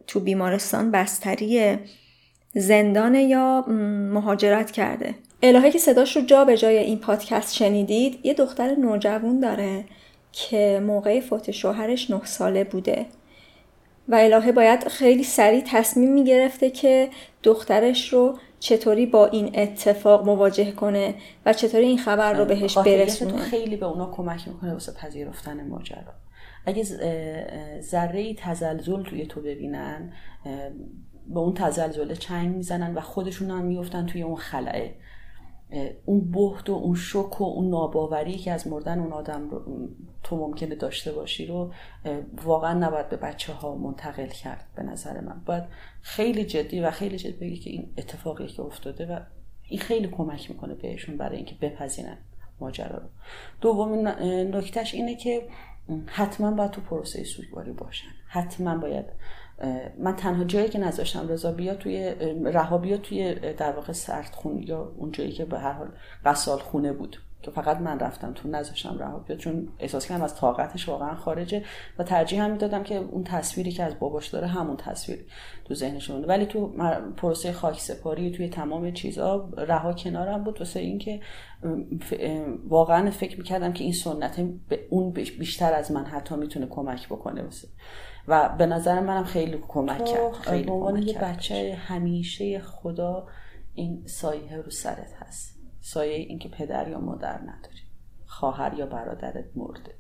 [0.07, 1.79] تو بیمارستان بستریه
[2.55, 3.65] زندان یا
[4.13, 5.15] مهاجرت کرده.
[5.43, 9.85] الهه که صداش رو جا به جای این پادکست شنیدید یه دختر نوجوان داره
[10.33, 13.07] که موقع فوت شوهرش نه ساله بوده.
[14.09, 17.09] و الهه باید خیلی سریع تصمیم می‌گرفته که
[17.43, 21.15] دخترش رو چطوری با این اتفاق مواجه کنه
[21.47, 23.37] و چطوری این خبر رو بهش برسونه.
[23.37, 26.15] خیلی به اونا کمک می‌کنه واسه پذیرفتن ماجرا.
[26.67, 26.85] اگه
[27.81, 30.13] ذره تزلزل توی تو ببینن
[31.29, 34.95] به اون تزلزله چنگ می‌زنن و خودشون هم میفتن توی اون خلعه.
[36.05, 39.89] اون بهت و اون شک و اون ناباوری که از مردن اون آدم رو
[40.23, 41.73] تو ممکنه داشته باشی رو
[42.45, 45.43] واقعا نباید به بچه ها منتقل کرد به نظر من.
[45.47, 45.65] باید
[46.03, 49.21] خیلی جدی و خیلی جدی بگی که این اتفاقی که افتاده و
[49.69, 52.19] این خیلی کمک می‌کنه بهشون برای اینکه بپذیرن
[52.61, 53.09] ماجرا رو.
[53.61, 54.09] دومین
[54.55, 55.43] نکتهش اینه که
[56.07, 58.09] حتما باید تو پروسه سوگواری باشن.
[58.29, 59.05] حتما باید
[59.99, 64.93] من تنها جایی که نذاشتم رضا بیا توی رها بیا توی در واقع سردخون یا
[64.97, 65.89] اون جایی که به هر حال
[66.25, 67.17] قصال خونه بود.
[67.43, 71.65] که فقط من رفتم تو نذاشتم رها بیاد چون احساس کردم از طاقتش واقعا خارجه
[71.99, 75.25] و ترجیح هم می‌دادم که اون تصویری که از باباش داره همون تصویر
[75.65, 76.67] تو ذهنش مونده ولی تو
[77.17, 81.21] پروسه خاک سپاری توی تمام چیزها رها کنارم بود واسه اینکه
[82.69, 87.43] واقعا فکر می‌کردم که این سنت به اون بیشتر از من حتی می‌تونه کمک بکنه
[87.43, 87.69] واسه.
[88.29, 93.27] و به نظر منم خیلی کمک کرد خیلی به عنوان یه بچه همیشه خدا
[93.75, 95.58] این سایه رو سرت هست.
[95.81, 97.83] سایه اینکه پدر یا مادر نداری.
[98.27, 99.95] خواهر یا برادرت مرده.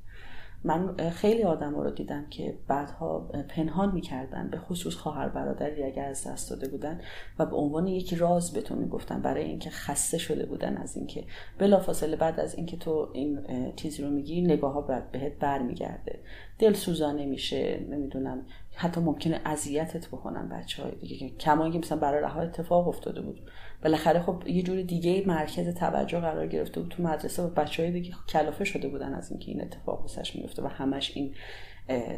[0.64, 6.26] من خیلی آدم رو دیدم که بعدها پنهان می‌کردن به خصوص خواهر برادری اگر از
[6.26, 7.00] دست داده بودن
[7.38, 11.24] و به عنوان یک راز به تو می‌گفتن برای اینکه خسته شده بودن از اینکه
[11.58, 13.40] بلافاصله بعد از اینکه تو این
[13.76, 14.80] چیزی رو میگی نگاه ها
[15.12, 16.20] بهت برمیگرده.
[16.58, 21.28] دل سوزانه میشه نمی‌دونم حتی ممکنه اذیتت بکنن بچه های دیگه.
[21.28, 23.40] کما مثلا برای رها اتفاق افتاده بود.
[23.82, 27.92] بالاخره خب یه جور دیگه مرکز توجه قرار گرفته بود تو مدرسه و بچه های
[27.92, 31.34] دیگه کلافه شده بودن از اینکه این اتفاق واسش میفته و همش این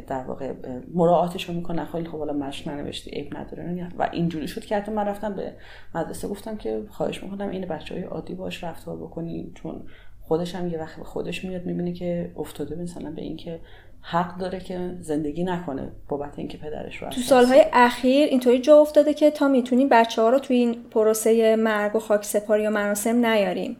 [0.07, 0.53] در واقع
[0.93, 1.85] مراعاتش رو می‌کنن.
[1.85, 3.89] خیلی خب حالا مش ننوشتی عیب نداره.
[3.97, 5.53] و اینجوری شد که حتی من رفتم به
[5.95, 9.83] مدرسه گفتم که خواهش می‌کنم این بچه های عادی باش رفتار بکنی چون
[10.21, 13.59] خودش هم یه وقت به خودش میاد می‌بینه که افتاده مثلا به اینکه
[14.01, 19.13] حق داره که زندگی نکنه بابت اینکه پدرش رو تو سالهای اخیر اینطوری جا افتاده
[19.13, 23.25] که تا می‌تونیم بچه ها رو تو این پروسه مرگ و خاک سپاری و مراسم
[23.25, 23.77] نیاریم.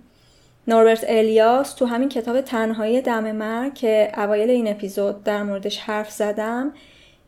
[0.67, 6.11] نوربرت الیاس تو همین کتاب تنهایی دم مرگ که اوایل این اپیزود در موردش حرف
[6.11, 6.73] زدم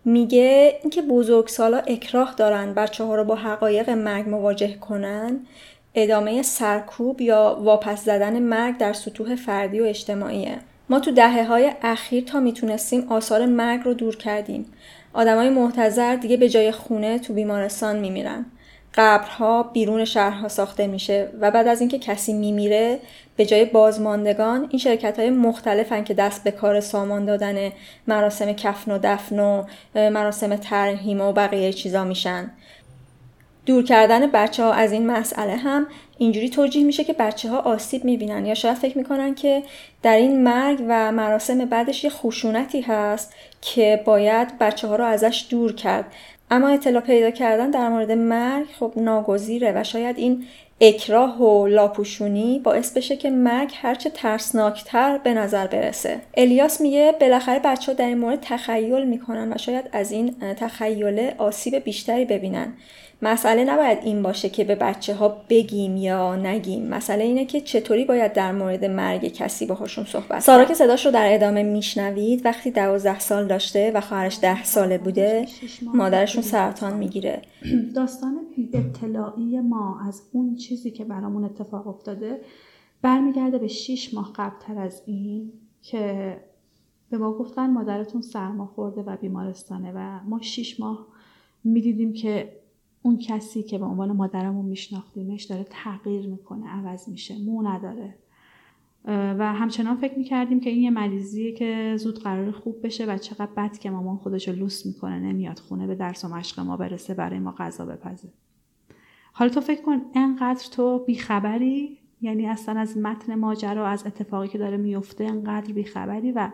[0.06, 5.39] میگه اینکه بزرگسالا اکراه دارن بچه ها رو با حقایق مرگ مواجه کنن
[5.95, 10.60] ادامه سرکوب یا واپس زدن مرگ در سطوح فردی و اجتماعیه.
[10.93, 14.65] ما تو دهه های اخیر تا می‌تونستیم آثار مرگ رو دور کردیم.
[15.13, 18.45] آدمای محتظر دیگه به جای خونه تو بیمارستان میمیرن.
[18.95, 22.99] قبرها بیرون شهرها ساخته میشه و بعد از اینکه کسی میمیره
[23.36, 27.71] به جای بازماندگان این شرکت های مختلفن که دست به کار سامان دادن
[28.08, 32.51] مراسم کفن و دفن و مراسم ترهیم و بقیه چیزا میشن
[33.65, 38.04] دور کردن بچه ها از این مسئله هم اینجوری توجیه میشه که بچه ها آسیب
[38.04, 38.45] می‌بینن.
[38.45, 39.63] یا شاید فکر می‌کنن که
[40.04, 45.45] در این مرگ و مراسم بعدش یه خشونتی هست که باید بچه ها رو ازش
[45.49, 46.06] دور کرد.
[46.52, 50.45] اما اطلاع پیدا کردن در مورد مرگ خب ناگزیره و شاید این
[50.82, 56.19] اکراه و لاپوشونی باعث بشه که مرگ هرچه ترسناکتر به نظر برسه.
[56.38, 61.36] الیاس میگه بالاخره بچه ها در این مورد تخیل می‌کنن و شاید از این تخیله
[61.38, 62.73] آسیب بیشتری ببینن.
[63.23, 66.88] مسئله نباید این باشه که به بچه ها بگیم یا نگیم.
[66.88, 71.12] مسئله اینه که چطوری باید در مورد مرگ کسی باهاشون صحبت سارا که صداش رو
[71.12, 75.45] در ادامه میشنوید وقتی دوازده سال داشته و خواهرش ده ساله بوده
[75.93, 77.41] مادرشون سرطان می‌گیره.
[77.95, 78.39] داستان
[78.73, 82.41] اطلاعی ما از اون چیزی که برامون اتفاق افتاده
[83.01, 86.38] برمیگرده به شیش ماه قبلتر از این که
[87.09, 91.07] به ما گفتن مادرتون سرما خورده و بیمارستانه و ما شیش ماه
[91.63, 92.62] می‌دیدیم که
[93.05, 98.15] اون کسی که به عنوان مادرمون میشناختیمش داره تغییر می‌کنه عوض میشه مو نداره.
[99.05, 103.51] و همچنان فکر می‌کردیم که این یه مریضیه که زود قرار خوب بشه و چقدر
[103.57, 107.13] بد که مامان خودش رو لوس می‌کنه نمیاد خونه به درس و مشق ما برسه
[107.13, 108.27] برای ما غذا بپزه.
[109.33, 114.57] حالا تو فکر کن انقدر تو بیخبری یعنی اصلا از متن ماجرا از اتفاقی که
[114.57, 116.49] داره میفته انقدر بیخبری و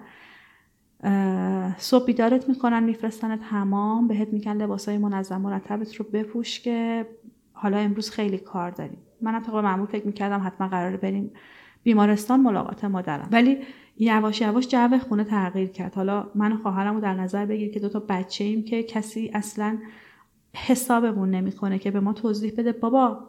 [1.77, 7.07] صبح بیدارت می‌کنن میفرستنت حمام بهت میگن لباسای منظم مرتبت رو بپوش که
[7.53, 8.97] حالا امروز خیلی کار داریم.
[9.21, 11.31] منم طبق معمول فکر می‌کردم حتما قراره بریم
[11.83, 13.29] بیمارستان ملاقات مادرم.
[13.31, 13.57] ولی
[13.97, 15.95] یواش یواش جو خونه تغییر کرد.
[15.95, 19.77] حالا من و خواهرم رو در نظر بگیر که دوتا بچه ایم که کسی اصلا
[20.55, 23.27] حسابمون نمی‌کنه که به ما توضیح بده بابا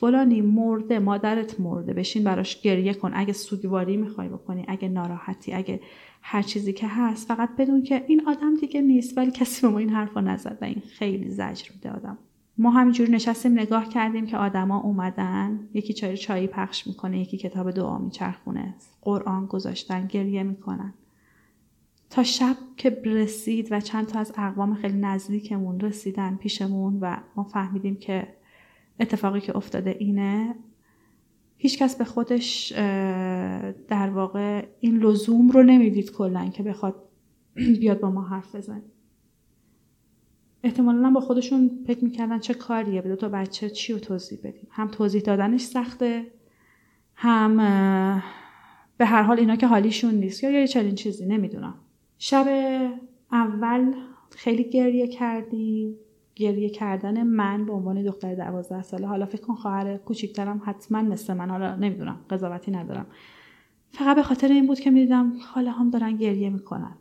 [0.00, 1.92] فلانی مرده مادرت مرده.
[1.92, 3.12] بشین براش گریه کن.
[3.14, 5.80] اگه سوگواری می‌خوای بکنی اگه ناراحتی اگه
[6.22, 9.18] هر چیزی که هست فقط بدون که این آدم دیگه نیست.
[9.18, 12.18] ولی کسی به ما این حرف نزد و این خیلی زجر میده آدم.
[12.58, 15.68] ما همینجور نشستیم نگاه کردیم که آدما اومدن.
[15.74, 18.74] یکی چای چایی پخش می‌کنه یکی کتاب دعا میچرخونه.
[19.02, 20.94] قرآن گذاشتن گریه می‌کنن.
[22.10, 27.44] تا شب که رسید و چند تا از اقوام خیلی نزدیکمون رسیدن پیشمون و ما
[27.44, 28.28] فهمیدیم که
[29.00, 30.54] اتفاقی که افتاده اینه
[31.56, 32.72] هیچکس به خودش
[33.88, 37.02] در واقع این لزوم رو نمی‌دید کلا که بخواد
[37.80, 38.82] بیاد با ما حرف بزنه.
[40.62, 44.68] احتمالا با خودشون فکر می‌کردن چه کاریه به دو تا بچه چی رو توضیح بدیم؟
[44.70, 46.26] هم توضیح دادنش سخته
[47.14, 47.56] هم
[48.98, 50.44] به هر حال اینا که حالیشون نیست.
[50.44, 51.74] یا یه چنین چیزی نمی‌دونم.
[52.18, 52.46] شب
[53.32, 53.94] اول
[54.30, 55.96] خیلی گریه کردیم.
[56.36, 59.06] گریه کردن من به عنوان دختر دوازده ساله.
[59.06, 61.50] حالا فکر کن خواهر کوچیکترم حتما مثل من.
[61.50, 63.06] حالا نمی‌دونم قضاوتی ندارم.
[63.90, 66.96] فقط به خاطر این بود که می‌دیدم خاله هم دارن گریه می‌کنن.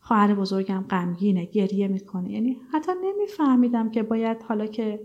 [0.00, 2.30] خواهر بزرگم غمگینه گریه می‌کنه.
[2.30, 5.00] یعنی حتی نمیفهمیدم که باید حالا که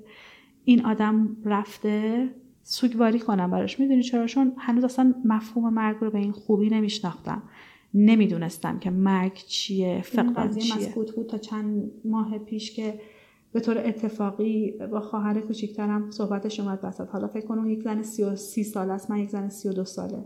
[0.63, 2.29] این آدم رفته
[2.63, 3.79] سوگواری کنم براش.
[3.79, 7.43] می‌دونی چرا؟ چون هنوز اصلا مفهوم مرگ رو به این خوبی نمیشناختم.
[7.93, 10.75] نمی‌دونستم که مرگ چیه فقط چیه.
[10.75, 12.99] مسکوت بود تا چند ماه پیش که
[13.51, 17.07] به طور اتفاقی با خواهر کوچیکترم صحبتش اومد وسط.
[17.09, 19.73] حالا فکر کنم یک زن سی, و سی ساله است من یک زن سی و
[19.73, 20.25] دو ساله.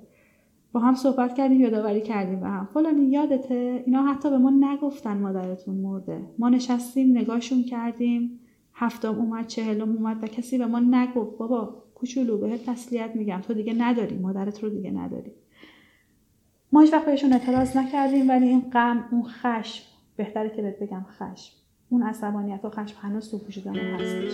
[0.71, 2.69] با هم صحبت کردیم یادآوری کردیم به هم.
[2.73, 6.21] فلانی یادته؟ اینا حتی به ما نگفتن مادرتون مرده.
[6.39, 8.39] ما نشستیم نگاهشون کردیم.
[8.73, 11.37] هفتم اومد چهلم اومد و کسی به ما نگفت.
[11.37, 13.41] بابا کوچولو بهت تسلیت میگم.
[13.41, 15.31] تو دیگه نداری مادرت رو دیگه نداری.
[16.71, 19.83] ما هیچ وقت بهشون اعتراض نکردیم ولی این غم اون خشم.
[20.15, 21.62] بهتره که بهت بگم خشم.
[21.93, 24.33] اون عصبانیت و خشم هنوز تو وجودمون هستش.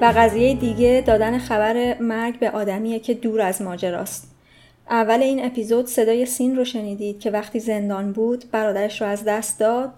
[0.00, 4.34] و قضیه دیگه دادن خبر مرگ به آدمیه که دور از ماجراست.
[4.90, 9.60] اول این اپیزود صدای سین رو شنیدید که وقتی زندان بود برادرش رو از دست
[9.60, 9.92] داد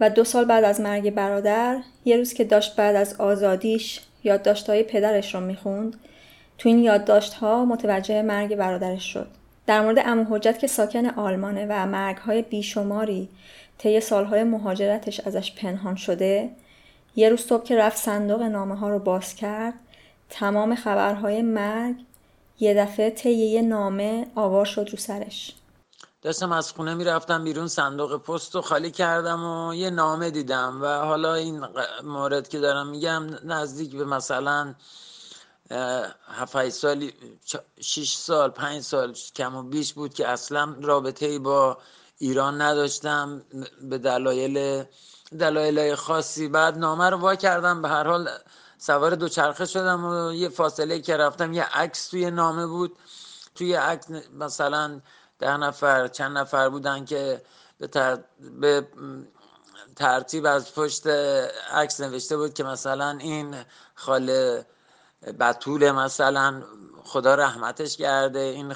[0.00, 4.82] و دو سال بعد از مرگ برادر یه روز که داشت بعد از آزادیش یادداشت‌های
[4.82, 5.96] پدرش رو می‌خوند
[6.58, 9.26] تو این یادداشت‌ها متوجه مرگ برادرش شد.
[9.66, 13.28] در مورد امو حجت که ساکن آلمانه و مرگهای بیشماری
[13.78, 16.50] طی سالهای مهاجرتش ازش پنهان شده
[17.16, 19.74] یه روز صبح که رفت صندوق نامه ها رو باز کرد
[20.30, 21.96] تمام خبرهای مرگ
[22.60, 25.54] یه دفعه طی یه نامه آوار شد رو سرش.
[26.22, 30.86] داشتم از خونه می‌رفتم بیرون صندوق پست رو خالی کردم و یه نامه دیدم و
[30.86, 31.66] حالا این
[32.04, 34.74] مورد که دارم میگم نزدیک به مثلا
[36.28, 37.10] هفت سال
[37.80, 41.78] شیش سال پنج سال کم و بیش بود که اصلا رابطه با
[42.18, 43.42] ایران نداشتم
[43.82, 44.84] به دلایل
[45.38, 46.48] دلایل خاصی.
[46.48, 48.28] بعد نامه رو وا کردم به هر حال
[48.78, 52.96] سوار دوچرخه شدم و یه فاصله که رفتم یه عکس توی نامه بود.
[53.54, 54.06] توی عکس
[54.38, 55.00] مثلا
[55.38, 57.42] ده نفر چند نفر بودن که
[57.78, 57.88] به,
[58.60, 58.86] به
[59.96, 61.06] ترتیب از پشت
[61.72, 63.56] عکس نوشته بود که مثلا این
[63.94, 64.66] خاله
[65.32, 66.62] بطول مثلا
[67.04, 68.74] خدا رحمتش کرده این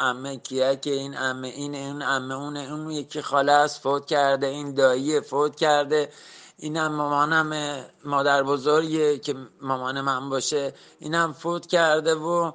[0.00, 4.46] امه کیه که این امه این این امه اون اون یکی خاله است فوت کرده
[4.46, 6.12] این دایی فوت کرده.
[6.56, 10.74] اینم مامانم مادر بزرگیه که مامان من باشه.
[10.98, 12.52] اینم فوت کرده و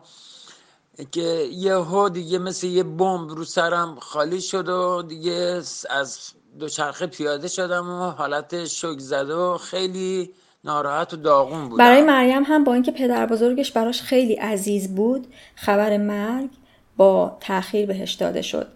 [1.11, 6.19] که یه ها دیگه مثل یه بمب رو سرم خالی شد و دیگه از
[6.59, 10.33] دوچرخه پیاده شدم و حالت شک زده و خیلی
[10.67, 15.27] ناراحت و داغون بود برای مریم هم با اینکه پدر بزرگش براش خیلی عزیز بود
[15.55, 16.49] خبر مرگ
[16.97, 18.67] با تاخیر بهش داده شد.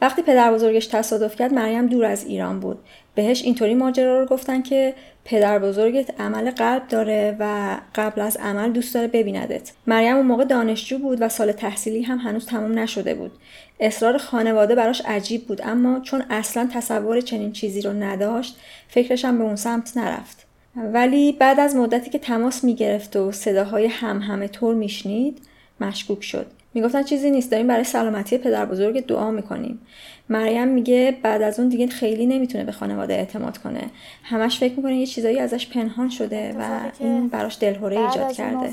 [0.00, 2.78] وقتی پدر بزرگش تصادف کرد مریم دور از ایران بود.
[3.14, 4.94] بهش اینطوری ماجرا رو گفتن که
[5.24, 9.72] پدر بزرگت عمل قلب داره و قبل از عمل دوست داره ببیندت.
[9.86, 13.32] مریم اون موقع دانشجو بود و سال تحصیلی هم هنوز تموم نشده بود.
[13.80, 18.56] اصرار خانواده براش عجیب بود اما چون اصلا تصور چنین چیزی رو نداشت
[18.88, 20.45] فکرش هم به اون سمت نرفت.
[20.76, 25.42] ولی بعد از مدتی که تماس می‌گرفت و صداهای هم همه طور میشنید
[25.80, 26.46] مشکوک شد.
[26.74, 29.80] می‌گفتن چیزی نیست داریم برای سلامتی پدر بزرگ دعا می‌کنیم.
[30.28, 33.90] مریم میگه بعد از اون دیگه خیلی نمی‌تونه به خانواده اعتماد کنه.
[34.22, 38.70] همش فکر می‌کنه یه چیزایی ازش پنهان شده و این براش دلهوره ایجاد کرده.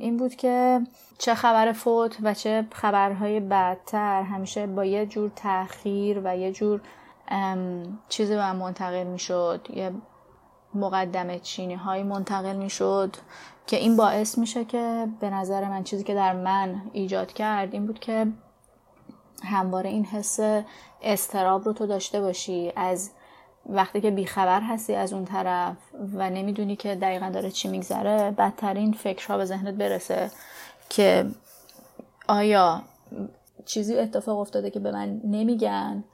[0.00, 0.80] این بود که
[1.18, 4.22] چه خبر فوت و چه خبرهای بدتر.
[4.22, 6.80] همیشه با یه جور تاخیر و یه جور
[8.08, 9.68] چیزی به منتقل می‌شد.
[9.74, 9.90] یه
[10.74, 13.16] مقدمه چینی های منتقل می شد
[13.66, 17.86] که این باعث میشه که به نظر من چیزی که در من ایجاد کرد این
[17.86, 18.26] بود که
[19.44, 20.40] همواره این حس
[21.02, 22.72] استراب رو تو داشته باشی.
[22.76, 23.10] از
[23.68, 25.76] وقتی که بیخبر هستی از اون طرف
[26.14, 30.30] و نمی‌دونی که دقیقا داره چی میگذره بدترین فکرها به ذهنت برسه
[30.88, 31.26] که
[32.28, 32.82] آیا
[33.64, 36.04] چیزی اتفاق افتاده که به من نمیگن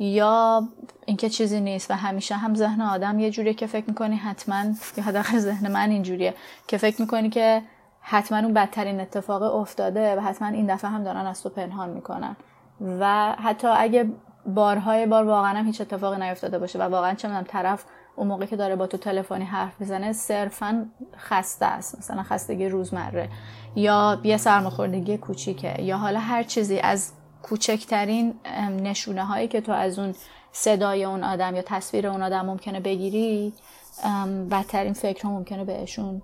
[0.00, 0.68] یا
[1.06, 4.64] اینکه چیزی نیست و همیشه هم ذهن آدم یه جوریه که فکر می‌کنی حتما
[4.96, 6.34] یا حداقل ذهن من اینجوریه
[6.68, 7.62] که فکر می‌کنی که
[8.00, 12.36] حتما اون بدترین اتفاق افتاده و حتما این دفعه هم دارن از تو پنهان می‌کنن.
[13.00, 14.10] و حتی اگه
[14.46, 17.84] بارهای بار واقعا هم هیچ اتفاقی نیفتاده باشه و واقعا چه طرف
[18.16, 20.86] اون موقع که داره با تو تلفنی حرف می‌زنه صرفا
[21.18, 23.28] خسته است مثلا خستگی روزمره
[23.76, 28.34] یا یه سرماخوردگی کوچیکه یا حالا هر چیزی از کوچکترین
[28.82, 30.14] نشونه هایی که تو از اون
[30.52, 33.52] صدای اون آدم یا تصویر اون آدم ممکنه بگیری
[34.50, 36.22] بدترین فکر ممکنه بهشون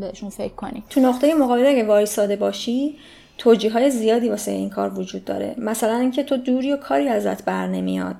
[0.00, 0.84] بهشون فکر کنی.
[0.90, 2.98] تو نقطه مقابل اگه وایساده باشی
[3.38, 5.54] توجیه های زیادی واسه این کار وجود داره.
[5.58, 8.16] مثلا اینکه تو دوری و کاری ازت بر نمیاد.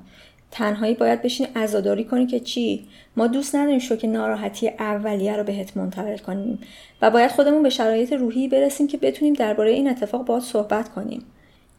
[0.51, 2.87] تنهایی باید بشین عزاداری کنی که چی؟
[3.17, 6.59] ما دوست نداریم شو که ناراحتی اولیه رو بهت منتقل کنیم
[7.03, 11.25] و باید خودمون به شرایط روحی برسیم که بتونیم درباره این اتفاق باید صحبت کنیم.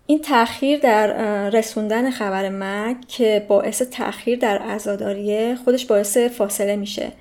[0.05, 7.11] این تاخیر در رسوندن خبر مرگ که باعث تاخیر در عزاداریه خودش باعث فاصله میشه.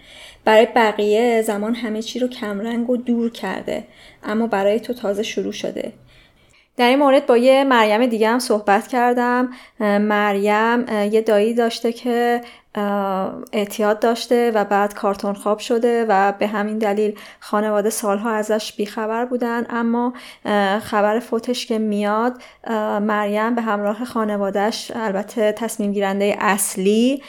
[0.45, 3.85] برای بقیه زمان همه چی رو کمرنگ و دور کرده
[4.23, 5.93] اما برای تو تازه شروع شده.
[6.79, 9.49] در این مورد با یه مریم دیگه هم صحبت کردم.
[9.81, 12.41] مریم یه دایی داشته که
[13.53, 19.25] اعتیاد داشته و بعد کارتون خواب شده و به همین دلیل خانواده سالها ازش بیخبر
[19.25, 19.67] بودن.
[19.71, 20.13] اما
[20.83, 22.43] خبر فوتش که میاد
[23.01, 27.23] مریم به همراه خانوادهش البته تصمیم گیرنده اصلی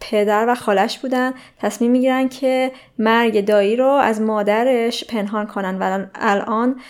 [0.00, 1.32] پدر و خالش بودن.
[1.58, 5.78] تصمیم می‌گیرن که مرگ دایی رو از مادرش پنهان کنن.
[5.78, 6.80] و الان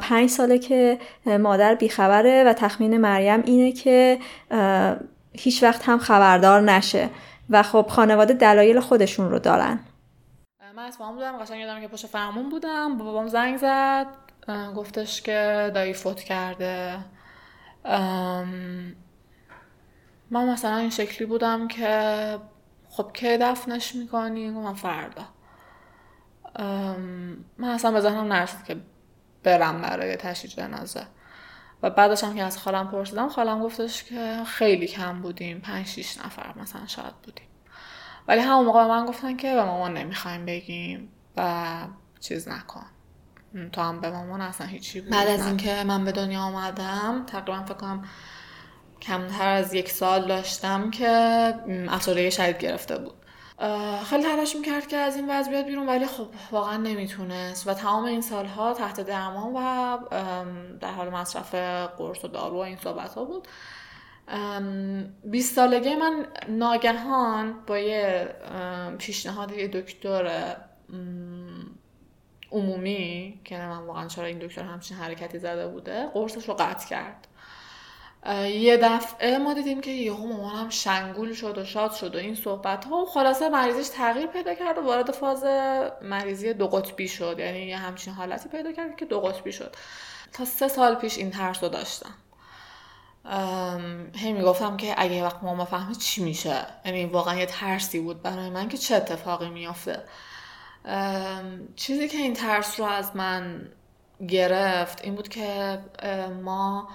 [0.00, 4.18] پنج ساله که مادر بیخبره و تخمین مریم اینه که
[5.32, 7.10] هیچ وقت هم خبردار نشه.
[7.50, 9.78] و خب خانواده دلایل خودشون رو دارن.
[10.76, 11.38] من از بودم.
[11.38, 12.98] قشنگ یادم که پشت فرمون بودم.
[12.98, 14.06] بابام زنگ زد.
[14.76, 16.96] گفتش که دایی فوت کرده.
[20.30, 22.38] من مثلا این شکلی بودم که
[22.96, 25.24] خب که دفنش می‌کنی؟ من فردا.
[27.58, 28.76] من اصلا به ذهنم نرسید که
[29.42, 31.06] برم برای تشییع جنازه.
[31.82, 36.18] و بعدش هم که از خالم پرسیدم خالم گفتش که خیلی کم بودیم پنج شیش
[36.18, 37.48] نفر مثلا شاید بودیم.
[38.28, 41.64] ولی همون موقع به من گفتن که به مامان نمی‌خوایم بگیم و
[42.20, 42.86] چیز نکن.
[43.72, 47.62] تو هم به مامان اصلا هیچی بود بعد از اینکه من به دنیا آمدم تقریبا
[47.62, 48.04] فکر کنم
[49.06, 51.08] کمتر از یک سال داشتم که
[51.88, 53.14] افسردگی شدید گرفته بود.
[54.04, 57.68] خیلی تلاش می‌کرد که از این وضع بیاد بیرون ولی خب واقعا نمی‌تونست.
[57.68, 59.98] و تمام این سالها تحت درمان و
[60.80, 61.54] در حال مصرف
[61.98, 63.48] قرص و دارو و این صحبت ها بود
[65.24, 68.28] 20 سالگی من ناگهان با یه
[68.98, 70.56] پیشنهاد یه دکتر
[72.52, 77.28] عمومی که من واقعا چرا این دکتر همچین حرکتی زده بوده قرصش رو قطع کرد.
[78.60, 82.84] یه دفعه ما دیدیم که یهو مامانم شنگول شد و شاد شد و این صحبت
[82.84, 85.44] ها و خلاصه مریضش تغییر پیدا کرد و وارد فاز
[86.02, 87.36] مریضی دو قطبی شد.
[87.38, 89.76] یعنی یه همچین حالتی پیدا کرد که دو قطبی شد.
[90.32, 92.14] تا سه سال پیش این ترس رو داشتم.
[94.14, 96.66] هی می‌گفتم که اگه وقت ماما فهمه چی میشه.
[96.84, 100.02] یعنی واقعا یه ترسی بود برای من که چه اتفاقی میافته.
[101.76, 103.68] چیزی که این ترس رو از من
[104.28, 105.78] گرفت این بود که
[106.42, 106.88] ما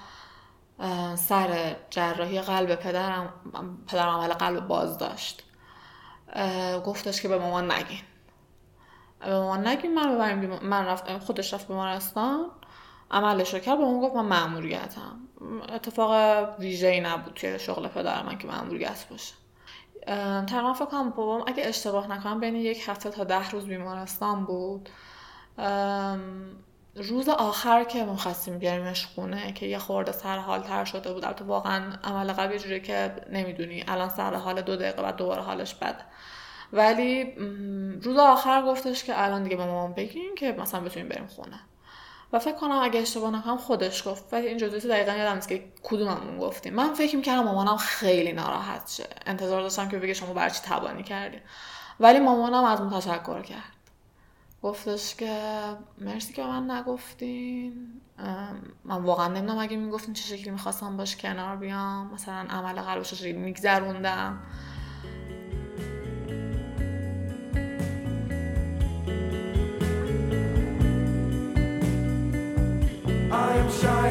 [1.16, 3.32] سر جراحی قلب پدرم
[3.86, 5.42] پدرم عمل قلب باز داشت.
[6.86, 8.00] گفتش که به مامان نگین.
[9.20, 12.50] به مامان نگین من ببریم من رفت خودش رفت بیمارستان.
[13.10, 15.20] عملش رو کرد به اون گفت من مأموریتم.
[15.68, 16.12] اتفاق
[16.58, 19.34] ویژه ای نبود توی شغل پدر من که مأموریت باشه.
[20.46, 24.88] تقریبا فکر کنم بابام اگه اشتباه نکنم بین یک هفته تا ده روز بیمارستان بود.
[27.00, 31.24] روز آخر که ما خواستیم بیاریمش خونه که یه خورده سر حال تر شده بود.
[31.24, 33.84] البته واقعا عمل قبل جوری که نمی‌دونی.
[33.88, 36.04] الان سر حال دو دقیقه بعد دوباره حالش بده
[36.72, 37.34] ولی
[38.02, 41.60] روز آخر گفتش که الان دیگه به مامان بگیم که مثلا بتونیم بریم خونه.
[42.32, 44.24] و فکر کنم اگه اشتباه نکنم خودش گفت.
[44.32, 46.74] ولی این جزئیات دقیقا یادم نیست که کدوممون گفتیم.
[46.74, 49.06] من فکر می‌کردم مامانم خیلی ناراحت شه.
[49.26, 51.38] انتظار داشتم که بگه شما برچی تبانی کردی.
[52.00, 53.79] ولی مامانم از من تشکر کرد.
[54.62, 55.58] گفتش که
[55.98, 58.00] مرسی که من نگفتین.
[58.84, 62.14] من واقعا نمی‌دونم اگه می‌گفتین چه شکلی می‌خواستم باش کنار بیام.
[62.14, 64.38] مثلا عمل قلبش رو میگذروندم.
[73.32, 74.06] I am shy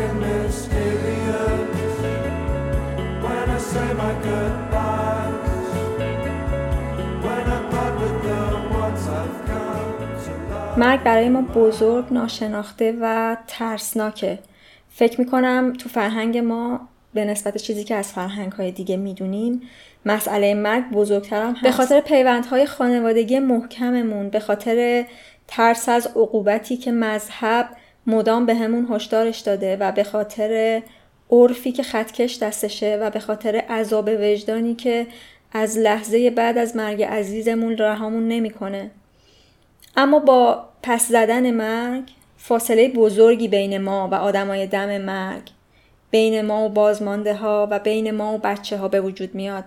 [10.80, 14.40] مرگ برای ما بزرگ، ناشناخته و ترسناکه.
[14.90, 16.80] فکر می‌کنم تو فرهنگ ما
[17.14, 19.62] به نسبت چیزی که از فرهنگ های دیگه می‌دونیم
[20.06, 21.64] مسئله مرگ بزرگتر هم هست.
[21.64, 25.06] به خاطر پیوندهای خانوادگی محکممون به خاطر
[25.48, 27.70] ترس از عقوبتی که مذهب
[28.08, 30.82] مدام به همون هشدارش داده و به خاطر
[31.32, 35.08] عرفی که خطکش دستشه و به خاطر عذاب وجدانی که
[35.54, 38.92] از لحظه بعد از مرگ عزیزمون رهامون نمی‌کنه.
[39.98, 42.04] اما با پس زدن مرگ
[42.38, 45.50] فاصله بزرگی بین ما و آدمای دم مرگ
[46.12, 49.64] بین ما و بازمانده ها و بین ما و بچه ها به وجود میاد.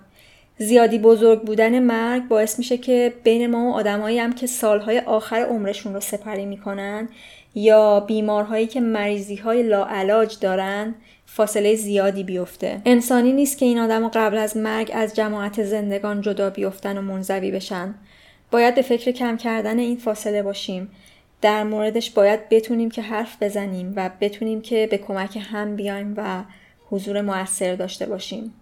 [0.59, 5.37] زیادی بزرگ بودن مرگ باعث میشه که بین ما و آدمایی هم که سالهای آخر
[5.37, 7.09] عمرشون رو سپری می‌کنن
[7.55, 10.95] یا بیمارهایی که مریضی های لاعلاج دارن
[11.27, 12.83] فاصله زیادی بیفته.
[12.85, 17.51] انسانی نیست که این آدم قبل از مرگ از جماعت زندگان جدا بیفتن و منزوی
[17.51, 17.95] بشن.
[18.53, 20.91] باید به فکر کم کردن این فاصله باشیم.
[21.41, 26.45] در موردش باید بتونیم که حرف بزنیم و بتونیم که به کمک هم بیایم و
[26.91, 28.55] حضور موثر داشته باشیم.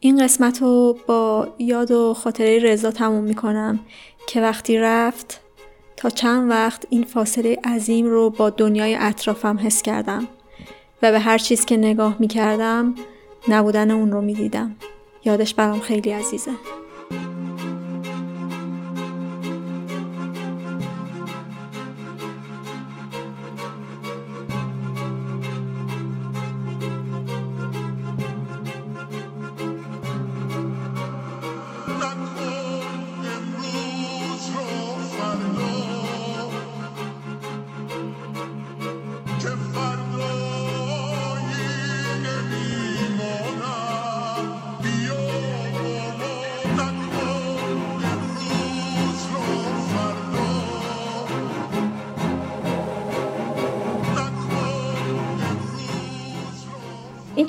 [0.00, 3.80] این قسمت رو با یاد و خاطره رضا تموم می‌کنم
[4.26, 5.40] که وقتی رفت
[5.96, 10.28] تا چند وقت این فاصله عظیم رو با دنیای اطرافم حس کردم
[11.02, 12.94] و به هر چیز که نگاه می‌کردم
[13.48, 14.76] نبودن اون رو می‌دیدم.
[15.24, 16.52] یادش برام خیلی عزیزه.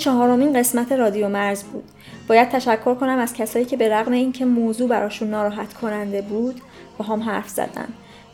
[0.03, 1.83] چهارمین قسمت رادیو مرز بود.
[2.27, 6.61] باید تشکر کنم از کسایی که به رغم اینکه موضوع براشون ناراحت کننده بود
[6.97, 7.87] با هم حرف زدن.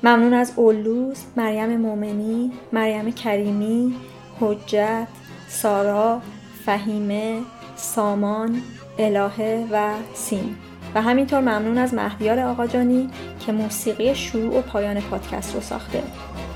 [0.03, 3.95] ممنون از اولوز، مریم مومنی، مریم کریمی،
[4.39, 5.07] حجت،
[5.47, 6.21] سارا،
[6.65, 7.39] فهیمه،
[7.75, 8.61] سامان،
[8.99, 10.55] الهه و سین
[10.95, 13.09] و همینطور ممنون از مهدیار آقاجانی
[13.45, 16.03] که موسیقی شروع و پایان پادکست رو ساخته.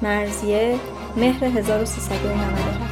[0.02, 0.76] مرزیه
[1.18, 2.83] مهر 1397